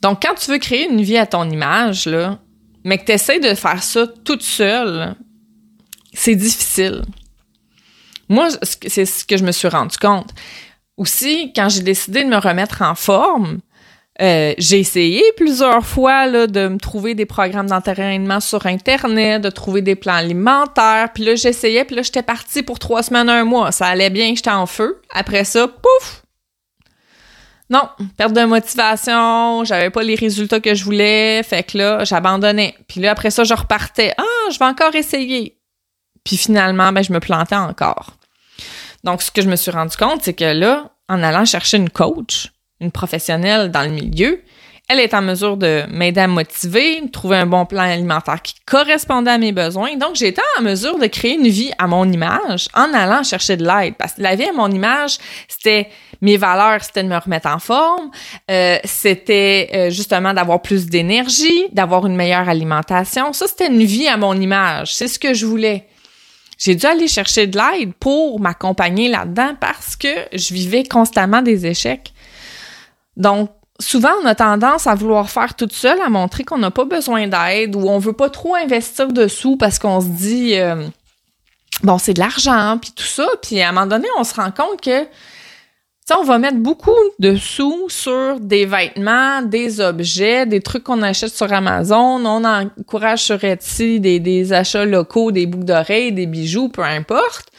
Donc, 0.00 0.22
quand 0.22 0.34
tu 0.36 0.52
veux 0.52 0.58
créer 0.58 0.88
une 0.88 1.02
vie 1.02 1.18
à 1.18 1.26
ton 1.26 1.50
image, 1.50 2.06
là, 2.06 2.38
mais 2.84 2.98
que 2.98 3.04
tu 3.04 3.12
essaies 3.12 3.40
de 3.40 3.52
faire 3.54 3.82
ça 3.82 4.06
toute 4.06 4.42
seule, 4.42 5.16
c'est 6.12 6.36
difficile. 6.36 7.02
Moi, 8.28 8.48
c'est 8.62 9.06
ce 9.06 9.24
que 9.24 9.36
je 9.36 9.44
me 9.44 9.50
suis 9.50 9.66
rendu 9.66 9.98
compte. 9.98 10.30
Aussi, 10.96 11.52
quand 11.52 11.68
j'ai 11.68 11.82
décidé 11.82 12.22
de 12.22 12.28
me 12.28 12.36
remettre 12.36 12.82
en 12.82 12.94
forme, 12.94 13.58
euh, 14.20 14.52
j'ai 14.58 14.80
essayé 14.80 15.22
plusieurs 15.36 15.86
fois 15.86 16.26
là, 16.26 16.48
de 16.48 16.66
me 16.66 16.78
trouver 16.78 17.14
des 17.14 17.26
programmes 17.26 17.68
d'entraînement 17.68 18.40
sur 18.40 18.66
Internet, 18.66 19.42
de 19.42 19.50
trouver 19.50 19.80
des 19.80 19.94
plans 19.94 20.14
alimentaires. 20.14 21.10
Puis 21.14 21.24
là, 21.24 21.36
j'essayais, 21.36 21.84
puis 21.84 21.94
là, 21.94 22.02
j'étais 22.02 22.22
partie 22.22 22.62
pour 22.62 22.80
trois 22.80 23.04
semaines, 23.04 23.28
un 23.28 23.44
mois. 23.44 23.70
Ça 23.70 23.86
allait 23.86 24.10
bien, 24.10 24.34
j'étais 24.34 24.50
en 24.50 24.66
feu. 24.66 25.00
Après 25.14 25.44
ça, 25.44 25.68
pouf! 25.68 26.22
Non, 27.70 27.82
perte 28.16 28.32
de 28.32 28.44
motivation, 28.44 29.62
j'avais 29.64 29.90
pas 29.90 30.02
les 30.02 30.14
résultats 30.14 30.58
que 30.58 30.74
je 30.74 30.82
voulais, 30.84 31.42
fait 31.42 31.62
que 31.62 31.76
là, 31.76 32.02
j'abandonnais. 32.02 32.74
Puis 32.88 33.00
là, 33.00 33.10
après 33.10 33.30
ça, 33.30 33.44
je 33.44 33.52
repartais. 33.52 34.14
Ah, 34.16 34.50
je 34.50 34.58
vais 34.58 34.64
encore 34.64 34.94
essayer. 34.94 35.58
Puis 36.24 36.38
finalement, 36.38 36.92
ben, 36.92 37.02
je 37.02 37.12
me 37.12 37.20
plantais 37.20 37.56
encore. 37.56 38.16
Donc, 39.04 39.22
ce 39.22 39.30
que 39.30 39.42
je 39.42 39.48
me 39.48 39.56
suis 39.56 39.70
rendu 39.70 39.96
compte, 39.96 40.22
c'est 40.22 40.32
que 40.32 40.44
là, 40.44 40.90
en 41.10 41.22
allant 41.22 41.44
chercher 41.44 41.76
une 41.76 41.90
coach, 41.90 42.48
une 42.80 42.92
professionnelle 42.92 43.70
dans 43.70 43.82
le 43.82 43.90
milieu, 43.90 44.42
elle 44.90 45.00
est 45.00 45.12
en 45.12 45.20
mesure 45.20 45.58
de 45.58 45.82
m'aider 45.90 46.22
à 46.22 46.26
me 46.26 46.32
motiver, 46.32 47.02
de 47.02 47.10
trouver 47.10 47.36
un 47.36 47.44
bon 47.44 47.66
plan 47.66 47.82
alimentaire 47.82 48.40
qui 48.40 48.54
correspondait 48.64 49.32
à 49.32 49.36
mes 49.36 49.52
besoins. 49.52 49.96
Donc, 49.96 50.20
été 50.22 50.40
en 50.58 50.62
mesure 50.62 50.98
de 50.98 51.06
créer 51.06 51.34
une 51.34 51.48
vie 51.48 51.70
à 51.76 51.86
mon 51.86 52.10
image 52.10 52.68
en 52.74 52.94
allant 52.94 53.22
chercher 53.22 53.58
de 53.58 53.66
l'aide. 53.66 53.96
Parce 53.98 54.14
que 54.14 54.22
la 54.22 54.34
vie 54.34 54.48
à 54.48 54.52
mon 54.52 54.70
image, 54.70 55.18
c'était 55.46 55.90
mes 56.22 56.38
valeurs, 56.38 56.82
c'était 56.82 57.02
de 57.02 57.08
me 57.08 57.18
remettre 57.18 57.48
en 57.48 57.58
forme, 57.58 58.10
euh, 58.50 58.78
c'était 58.84 59.68
euh, 59.74 59.90
justement 59.90 60.32
d'avoir 60.32 60.62
plus 60.62 60.86
d'énergie, 60.86 61.66
d'avoir 61.72 62.06
une 62.06 62.16
meilleure 62.16 62.48
alimentation. 62.48 63.34
Ça, 63.34 63.46
c'était 63.46 63.68
une 63.68 63.84
vie 63.84 64.08
à 64.08 64.16
mon 64.16 64.40
image. 64.40 64.94
C'est 64.94 65.08
ce 65.08 65.18
que 65.18 65.34
je 65.34 65.44
voulais. 65.44 65.86
J'ai 66.56 66.74
dû 66.74 66.86
aller 66.86 67.08
chercher 67.08 67.46
de 67.46 67.58
l'aide 67.58 67.92
pour 68.00 68.40
m'accompagner 68.40 69.08
là-dedans 69.10 69.54
parce 69.60 69.96
que 69.96 70.08
je 70.32 70.54
vivais 70.54 70.84
constamment 70.84 71.42
des 71.42 71.66
échecs. 71.66 72.12
Donc, 73.18 73.50
souvent, 73.80 74.12
on 74.22 74.26
a 74.26 74.34
tendance 74.34 74.86
à 74.86 74.94
vouloir 74.94 75.28
faire 75.28 75.54
toute 75.54 75.72
seule, 75.72 76.00
à 76.00 76.08
montrer 76.08 76.44
qu'on 76.44 76.58
n'a 76.58 76.70
pas 76.70 76.84
besoin 76.84 77.26
d'aide 77.26 77.76
ou 77.76 77.88
on 77.88 77.98
veut 77.98 78.12
pas 78.12 78.30
trop 78.30 78.54
investir 78.54 79.08
dessous 79.08 79.56
parce 79.56 79.78
qu'on 79.78 80.00
se 80.00 80.06
dit, 80.06 80.58
euh, 80.58 80.86
bon, 81.82 81.98
c'est 81.98 82.14
de 82.14 82.20
l'argent, 82.20 82.78
puis 82.80 82.92
tout 82.94 83.04
ça. 83.04 83.26
Puis 83.42 83.60
à 83.60 83.68
un 83.68 83.72
moment 83.72 83.86
donné, 83.86 84.08
on 84.16 84.24
se 84.24 84.34
rend 84.34 84.50
compte 84.52 84.80
que, 84.80 85.06
on 86.18 86.24
va 86.24 86.38
mettre 86.38 86.56
beaucoup 86.56 86.90
de 87.18 87.36
sous 87.36 87.90
sur 87.90 88.40
des 88.40 88.64
vêtements, 88.64 89.42
des 89.42 89.78
objets, 89.78 90.46
des 90.46 90.62
trucs 90.62 90.84
qu'on 90.84 91.02
achète 91.02 91.34
sur 91.34 91.52
Amazon. 91.52 92.24
On 92.24 92.44
encourage 92.44 93.24
sur 93.24 93.44
Etsy 93.44 94.00
des, 94.00 94.18
des 94.18 94.54
achats 94.54 94.86
locaux, 94.86 95.32
des 95.32 95.44
boucles 95.44 95.66
d'oreilles, 95.66 96.12
des 96.12 96.24
bijoux, 96.24 96.70
peu 96.70 96.82
importe. 96.82 97.50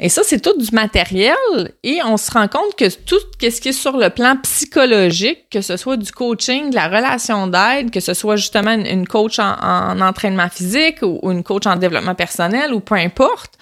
Et 0.00 0.08
ça, 0.08 0.22
c'est 0.24 0.40
tout 0.40 0.58
du 0.58 0.72
matériel 0.72 1.36
et 1.84 2.00
on 2.04 2.16
se 2.16 2.28
rend 2.32 2.48
compte 2.48 2.74
que 2.76 2.92
tout 3.04 3.18
ce 3.40 3.60
qui 3.60 3.68
est 3.68 3.72
sur 3.72 3.96
le 3.96 4.10
plan 4.10 4.36
psychologique, 4.42 5.48
que 5.50 5.60
ce 5.60 5.76
soit 5.76 5.96
du 5.96 6.10
coaching, 6.10 6.70
de 6.70 6.74
la 6.74 6.88
relation 6.88 7.46
d'aide, 7.46 7.92
que 7.92 8.00
ce 8.00 8.12
soit 8.12 8.34
justement 8.34 8.72
une 8.72 9.06
coach 9.06 9.38
en, 9.38 10.00
entraînement 10.00 10.48
physique 10.48 10.98
ou, 11.02 11.30
une 11.30 11.44
coach 11.44 11.66
en 11.66 11.76
développement 11.76 12.16
personnel 12.16 12.74
ou 12.74 12.80
peu 12.80 12.96
importe, 12.96 13.56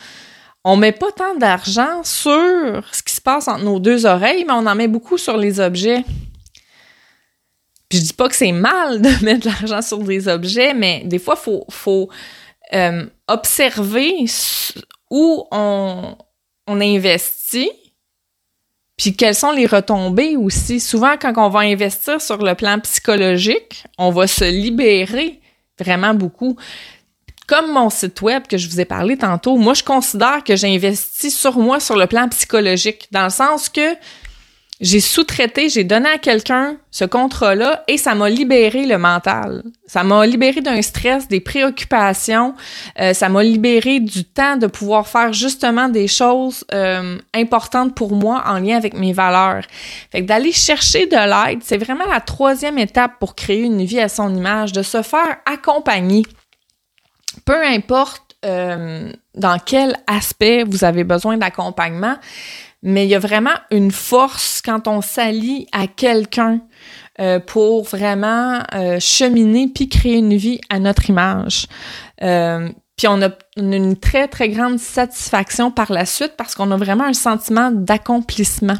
on 0.64 0.76
met 0.76 0.92
pas 0.92 1.12
tant 1.14 1.34
d'argent 1.34 2.02
sur 2.02 2.82
ce 2.92 3.02
qui 3.02 3.14
se 3.14 3.20
passe 3.20 3.48
entre 3.48 3.64
nos 3.64 3.78
deux 3.78 4.06
oreilles, 4.06 4.44
mais 4.46 4.54
on 4.54 4.66
en 4.66 4.74
met 4.74 4.88
beaucoup 4.88 5.18
sur 5.18 5.36
les 5.36 5.60
objets. 5.60 6.02
Puis 7.90 7.98
je 7.98 8.04
dis 8.04 8.12
pas 8.14 8.30
que 8.30 8.36
c'est 8.36 8.52
mal 8.52 9.02
de 9.02 9.10
mettre 9.22 9.40
de 9.40 9.50
l'argent 9.50 9.82
sur 9.82 9.98
des 9.98 10.28
objets, 10.28 10.72
mais 10.72 11.02
des 11.04 11.18
fois, 11.18 11.36
faut, 11.36 11.66
faut 11.68 12.08
euh, 12.72 13.04
observer 13.28 14.24
où 15.12 15.46
on, 15.50 16.16
on 16.66 16.80
investit, 16.80 17.70
puis 18.96 19.14
quelles 19.14 19.34
sont 19.34 19.52
les 19.52 19.66
retombées 19.66 20.36
aussi. 20.36 20.80
Souvent, 20.80 21.16
quand 21.20 21.34
on 21.36 21.50
va 21.50 21.60
investir 21.60 22.18
sur 22.18 22.38
le 22.38 22.54
plan 22.54 22.80
psychologique, 22.80 23.84
on 23.98 24.10
va 24.10 24.26
se 24.26 24.44
libérer 24.44 25.38
vraiment 25.78 26.14
beaucoup. 26.14 26.56
Comme 27.46 27.72
mon 27.72 27.90
site 27.90 28.22
web 28.22 28.46
que 28.46 28.56
je 28.56 28.66
vous 28.70 28.80
ai 28.80 28.86
parlé 28.86 29.18
tantôt, 29.18 29.56
moi, 29.56 29.74
je 29.74 29.82
considère 29.82 30.42
que 30.42 30.56
j'ai 30.56 30.74
investi 30.74 31.30
sur 31.30 31.58
moi 31.58 31.78
sur 31.78 31.96
le 31.96 32.06
plan 32.06 32.26
psychologique, 32.30 33.08
dans 33.10 33.24
le 33.24 33.30
sens 33.30 33.68
que 33.68 33.94
j'ai 34.80 34.98
sous-traité, 35.00 35.68
j'ai 35.68 35.84
donné 35.84 36.08
à 36.08 36.18
quelqu'un 36.18 36.76
ce 36.90 37.04
contrat-là 37.04 37.84
et 37.86 37.96
ça 37.96 38.16
m'a 38.16 38.28
libéré 38.28 38.84
le 38.84 38.98
mental. 38.98 39.62
Ça 39.86 40.02
m'a 40.02 40.26
libéré 40.26 40.60
d'un 40.60 40.82
stress, 40.82 41.28
des 41.28 41.38
préoccupations. 41.38 42.54
Euh, 42.98 43.14
ça 43.14 43.28
m'a 43.28 43.44
libéré 43.44 44.00
du 44.00 44.24
temps 44.24 44.56
de 44.56 44.66
pouvoir 44.66 45.06
faire 45.06 45.32
justement 45.32 45.88
des 45.88 46.08
choses 46.08 46.64
euh, 46.72 47.16
importantes 47.32 47.94
pour 47.94 48.16
moi 48.16 48.42
en 48.46 48.58
lien 48.58 48.76
avec 48.76 48.94
mes 48.94 49.12
valeurs. 49.12 49.62
Fait 50.10 50.22
que 50.22 50.26
d'aller 50.26 50.52
chercher 50.52 51.06
de 51.06 51.16
l'aide, 51.16 51.60
c'est 51.62 51.78
vraiment 51.78 52.06
la 52.06 52.20
troisième 52.20 52.78
étape 52.78 53.12
pour 53.20 53.36
créer 53.36 53.62
une 53.62 53.84
vie 53.84 54.00
à 54.00 54.08
son 54.08 54.34
image, 54.34 54.72
de 54.72 54.82
se 54.82 55.02
faire 55.02 55.36
accompagner. 55.46 56.24
Peu 57.44 57.64
importe 57.64 58.34
euh, 58.44 59.12
dans 59.36 59.58
quel 59.64 59.96
aspect 60.08 60.64
vous 60.64 60.82
avez 60.82 61.04
besoin 61.04 61.36
d'accompagnement, 61.36 62.16
mais 62.82 63.06
il 63.06 63.10
y 63.10 63.14
a 63.14 63.18
vraiment 63.18 63.54
une 63.70 63.90
force 63.90 64.60
quand 64.64 64.88
on 64.88 65.00
s'allie 65.00 65.66
à 65.72 65.86
quelqu'un 65.86 66.60
euh, 67.20 67.38
pour 67.38 67.84
vraiment 67.84 68.62
euh, 68.74 68.98
cheminer 68.98 69.68
puis 69.68 69.88
créer 69.88 70.16
une 70.16 70.36
vie 70.36 70.60
à 70.68 70.78
notre 70.78 71.08
image. 71.08 71.66
Euh, 72.22 72.68
puis 72.96 73.06
on 73.08 73.22
a 73.22 73.30
une 73.56 73.96
très, 73.96 74.28
très 74.28 74.48
grande 74.48 74.78
satisfaction 74.78 75.70
par 75.70 75.92
la 75.92 76.06
suite 76.06 76.34
parce 76.36 76.54
qu'on 76.54 76.70
a 76.70 76.76
vraiment 76.76 77.04
un 77.04 77.14
sentiment 77.14 77.70
d'accomplissement. 77.70 78.76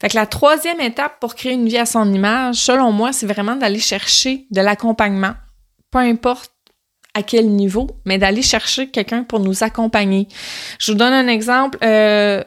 Fait 0.00 0.08
que 0.08 0.16
la 0.16 0.26
troisième 0.26 0.80
étape 0.80 1.20
pour 1.20 1.34
créer 1.34 1.52
une 1.52 1.68
vie 1.68 1.78
à 1.78 1.86
son 1.86 2.12
image, 2.12 2.56
selon 2.56 2.92
moi, 2.92 3.12
c'est 3.12 3.26
vraiment 3.26 3.56
d'aller 3.56 3.78
chercher 3.78 4.46
de 4.50 4.60
l'accompagnement, 4.60 5.34
peu 5.90 5.98
importe 5.98 6.52
à 7.14 7.22
quel 7.22 7.50
niveau, 7.50 7.88
mais 8.04 8.18
d'aller 8.18 8.42
chercher 8.42 8.88
quelqu'un 8.88 9.24
pour 9.24 9.40
nous 9.40 9.64
accompagner. 9.64 10.28
Je 10.78 10.92
vous 10.92 10.98
donne 10.98 11.12
un 11.12 11.26
exemple. 11.26 11.78
Euh, 11.82 12.42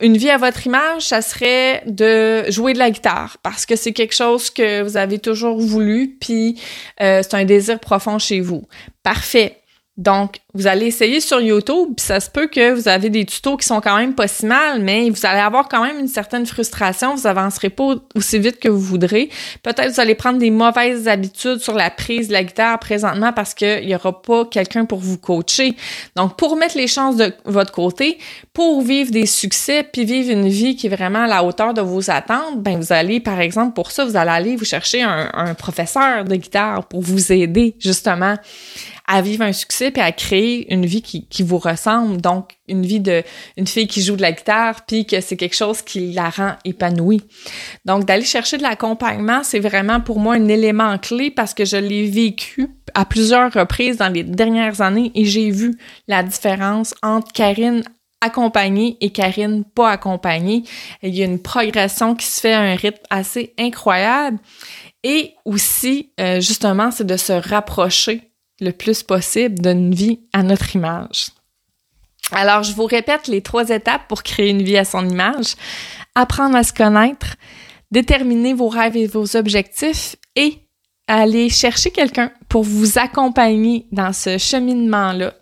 une 0.00 0.16
vie 0.16 0.30
à 0.30 0.36
votre 0.36 0.66
image, 0.66 1.02
ça 1.02 1.22
serait 1.22 1.82
de 1.86 2.50
jouer 2.50 2.72
de 2.72 2.78
la 2.78 2.90
guitare 2.90 3.38
parce 3.42 3.66
que 3.66 3.76
c'est 3.76 3.92
quelque 3.92 4.14
chose 4.14 4.50
que 4.50 4.82
vous 4.82 4.96
avez 4.96 5.18
toujours 5.18 5.58
voulu, 5.58 6.16
puis 6.20 6.60
euh, 7.00 7.22
c'est 7.22 7.34
un 7.34 7.44
désir 7.44 7.80
profond 7.80 8.18
chez 8.18 8.40
vous. 8.40 8.66
Parfait. 9.02 9.57
Donc, 9.98 10.36
vous 10.54 10.68
allez 10.68 10.86
essayer 10.86 11.18
sur 11.18 11.40
YouTube, 11.40 11.88
puis 11.96 12.06
ça 12.06 12.20
se 12.20 12.30
peut 12.30 12.46
que 12.46 12.72
vous 12.72 12.86
avez 12.86 13.10
des 13.10 13.24
tutos 13.24 13.56
qui 13.56 13.66
sont 13.66 13.80
quand 13.80 13.96
même 13.96 14.14
pas 14.14 14.28
si 14.28 14.46
mal, 14.46 14.80
mais 14.80 15.10
vous 15.10 15.26
allez 15.26 15.40
avoir 15.40 15.68
quand 15.68 15.82
même 15.82 15.98
une 15.98 16.06
certaine 16.06 16.46
frustration, 16.46 17.16
vous 17.16 17.26
avancerez 17.26 17.68
pas 17.68 17.96
aussi 18.14 18.38
vite 18.38 18.60
que 18.60 18.68
vous 18.68 18.80
voudrez. 18.80 19.28
Peut-être 19.64 19.92
vous 19.92 20.00
allez 20.00 20.14
prendre 20.14 20.38
des 20.38 20.52
mauvaises 20.52 21.08
habitudes 21.08 21.58
sur 21.58 21.74
la 21.74 21.90
prise 21.90 22.28
de 22.28 22.32
la 22.32 22.44
guitare 22.44 22.78
présentement 22.78 23.32
parce 23.32 23.54
qu'il 23.54 23.88
y 23.88 23.94
aura 23.94 24.22
pas 24.22 24.44
quelqu'un 24.44 24.84
pour 24.84 25.00
vous 25.00 25.18
coacher. 25.18 25.74
Donc, 26.14 26.36
pour 26.36 26.54
mettre 26.54 26.76
les 26.76 26.86
chances 26.86 27.16
de 27.16 27.34
votre 27.44 27.72
côté, 27.72 28.18
pour 28.52 28.82
vivre 28.82 29.10
des 29.10 29.26
succès, 29.26 29.82
puis 29.82 30.04
vivre 30.04 30.30
une 30.30 30.48
vie 30.48 30.76
qui 30.76 30.86
est 30.86 30.94
vraiment 30.94 31.24
à 31.24 31.26
la 31.26 31.42
hauteur 31.42 31.74
de 31.74 31.80
vos 31.80 32.08
attentes, 32.08 32.62
ben 32.62 32.78
vous 32.78 32.92
allez, 32.92 33.18
par 33.18 33.40
exemple, 33.40 33.74
pour 33.74 33.90
ça, 33.90 34.04
vous 34.04 34.16
allez 34.16 34.30
aller 34.30 34.56
vous 34.56 34.64
chercher 34.64 35.02
un, 35.02 35.28
un 35.34 35.54
professeur 35.54 36.24
de 36.24 36.36
guitare 36.36 36.86
pour 36.86 37.00
vous 37.00 37.32
aider 37.32 37.74
justement 37.80 38.36
à 39.08 39.22
vivre 39.22 39.42
un 39.42 39.52
succès 39.52 39.90
puis 39.90 40.02
à 40.02 40.12
créer 40.12 40.72
une 40.72 40.86
vie 40.86 41.02
qui, 41.02 41.26
qui 41.26 41.42
vous 41.42 41.58
ressemble. 41.58 42.20
Donc, 42.20 42.50
une 42.68 42.84
vie 42.84 43.00
de 43.00 43.24
une 43.56 43.66
fille 43.66 43.88
qui 43.88 44.02
joue 44.02 44.16
de 44.16 44.22
la 44.22 44.32
guitare 44.32 44.84
puis 44.86 45.06
que 45.06 45.20
c'est 45.20 45.36
quelque 45.36 45.56
chose 45.56 45.82
qui 45.82 46.12
la 46.12 46.28
rend 46.28 46.52
épanouie. 46.64 47.22
Donc, 47.86 48.04
d'aller 48.04 48.24
chercher 48.24 48.58
de 48.58 48.62
l'accompagnement, 48.62 49.42
c'est 49.42 49.60
vraiment 49.60 50.00
pour 50.00 50.20
moi 50.20 50.34
un 50.34 50.46
élément 50.46 50.98
clé 50.98 51.30
parce 51.30 51.54
que 51.54 51.64
je 51.64 51.78
l'ai 51.78 52.06
vécu 52.06 52.68
à 52.94 53.06
plusieurs 53.06 53.52
reprises 53.52 53.96
dans 53.96 54.12
les 54.12 54.22
dernières 54.22 54.82
années 54.82 55.10
et 55.14 55.24
j'ai 55.24 55.50
vu 55.50 55.78
la 56.06 56.22
différence 56.22 56.94
entre 57.02 57.32
Karine 57.32 57.82
accompagnée 58.20 58.96
et 59.00 59.10
Karine 59.10 59.64
pas 59.64 59.90
accompagnée. 59.90 60.64
Il 61.02 61.14
y 61.14 61.22
a 61.22 61.24
une 61.24 61.40
progression 61.40 62.14
qui 62.14 62.26
se 62.26 62.40
fait 62.40 62.52
à 62.52 62.60
un 62.60 62.74
rythme 62.74 63.02
assez 63.10 63.54
incroyable. 63.58 64.38
Et 65.04 65.34
aussi, 65.44 66.10
euh, 66.18 66.40
justement, 66.40 66.90
c'est 66.90 67.06
de 67.06 67.16
se 67.16 67.32
rapprocher 67.32 68.27
le 68.60 68.72
plus 68.72 69.02
possible 69.02 69.60
d'une 69.60 69.94
vie 69.94 70.20
à 70.32 70.42
notre 70.42 70.74
image. 70.74 71.30
Alors, 72.32 72.62
je 72.62 72.72
vous 72.72 72.84
répète 72.84 73.28
les 73.28 73.40
trois 73.40 73.68
étapes 73.70 74.06
pour 74.08 74.22
créer 74.22 74.50
une 74.50 74.62
vie 74.62 74.76
à 74.76 74.84
son 74.84 75.08
image. 75.08 75.54
Apprendre 76.14 76.56
à 76.56 76.62
se 76.62 76.72
connaître, 76.72 77.36
déterminer 77.90 78.54
vos 78.54 78.68
rêves 78.68 78.96
et 78.96 79.06
vos 79.06 79.36
objectifs 79.36 80.16
et 80.36 80.58
aller 81.06 81.48
chercher 81.48 81.90
quelqu'un 81.90 82.30
pour 82.48 82.64
vous 82.64 82.98
accompagner 82.98 83.86
dans 83.92 84.12
ce 84.12 84.36
cheminement-là. 84.36 85.32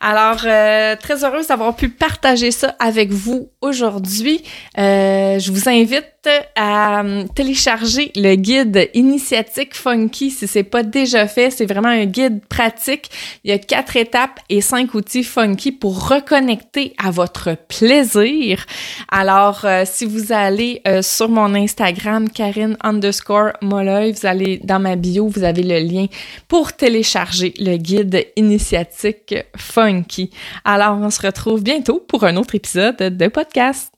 Alors, 0.00 0.42
euh, 0.44 0.96
très 0.96 1.24
heureuse 1.24 1.48
d'avoir 1.48 1.74
pu 1.74 1.88
partager 1.88 2.50
ça 2.50 2.76
avec 2.78 3.10
vous 3.10 3.50
aujourd'hui. 3.60 4.42
Euh, 4.78 5.38
je 5.38 5.50
vous 5.50 5.68
invite 5.68 6.13
à 6.56 7.02
euh, 7.02 7.24
télécharger 7.34 8.12
le 8.16 8.34
guide 8.34 8.90
Initiatique 8.94 9.74
Funky 9.74 10.30
si 10.30 10.46
c'est 10.46 10.62
pas 10.62 10.82
déjà 10.82 11.26
fait. 11.26 11.50
C'est 11.50 11.66
vraiment 11.66 11.88
un 11.88 12.04
guide 12.06 12.44
pratique. 12.46 13.10
Il 13.44 13.50
y 13.50 13.52
a 13.52 13.58
quatre 13.58 13.96
étapes 13.96 14.40
et 14.48 14.60
cinq 14.60 14.94
outils 14.94 15.24
funky 15.24 15.72
pour 15.72 16.08
reconnecter 16.08 16.94
à 17.02 17.10
votre 17.10 17.56
plaisir. 17.68 18.64
Alors, 19.10 19.64
euh, 19.64 19.84
si 19.86 20.04
vous 20.04 20.32
allez 20.32 20.80
euh, 20.86 21.02
sur 21.02 21.28
mon 21.28 21.54
Instagram, 21.54 22.28
Karine 22.28 22.76
underscore 22.82 23.52
Molloy, 23.62 24.12
vous 24.12 24.26
allez 24.26 24.60
dans 24.64 24.78
ma 24.78 24.96
bio, 24.96 25.28
vous 25.28 25.44
avez 25.44 25.62
le 25.62 25.78
lien 25.78 26.06
pour 26.48 26.72
télécharger 26.72 27.54
le 27.58 27.76
guide 27.76 28.26
Initiatique 28.36 29.34
Funky. 29.56 30.30
Alors, 30.64 30.98
on 30.98 31.10
se 31.10 31.22
retrouve 31.22 31.62
bientôt 31.62 32.00
pour 32.00 32.24
un 32.24 32.36
autre 32.36 32.54
épisode 32.54 32.96
de 32.96 33.28
podcast. 33.28 33.93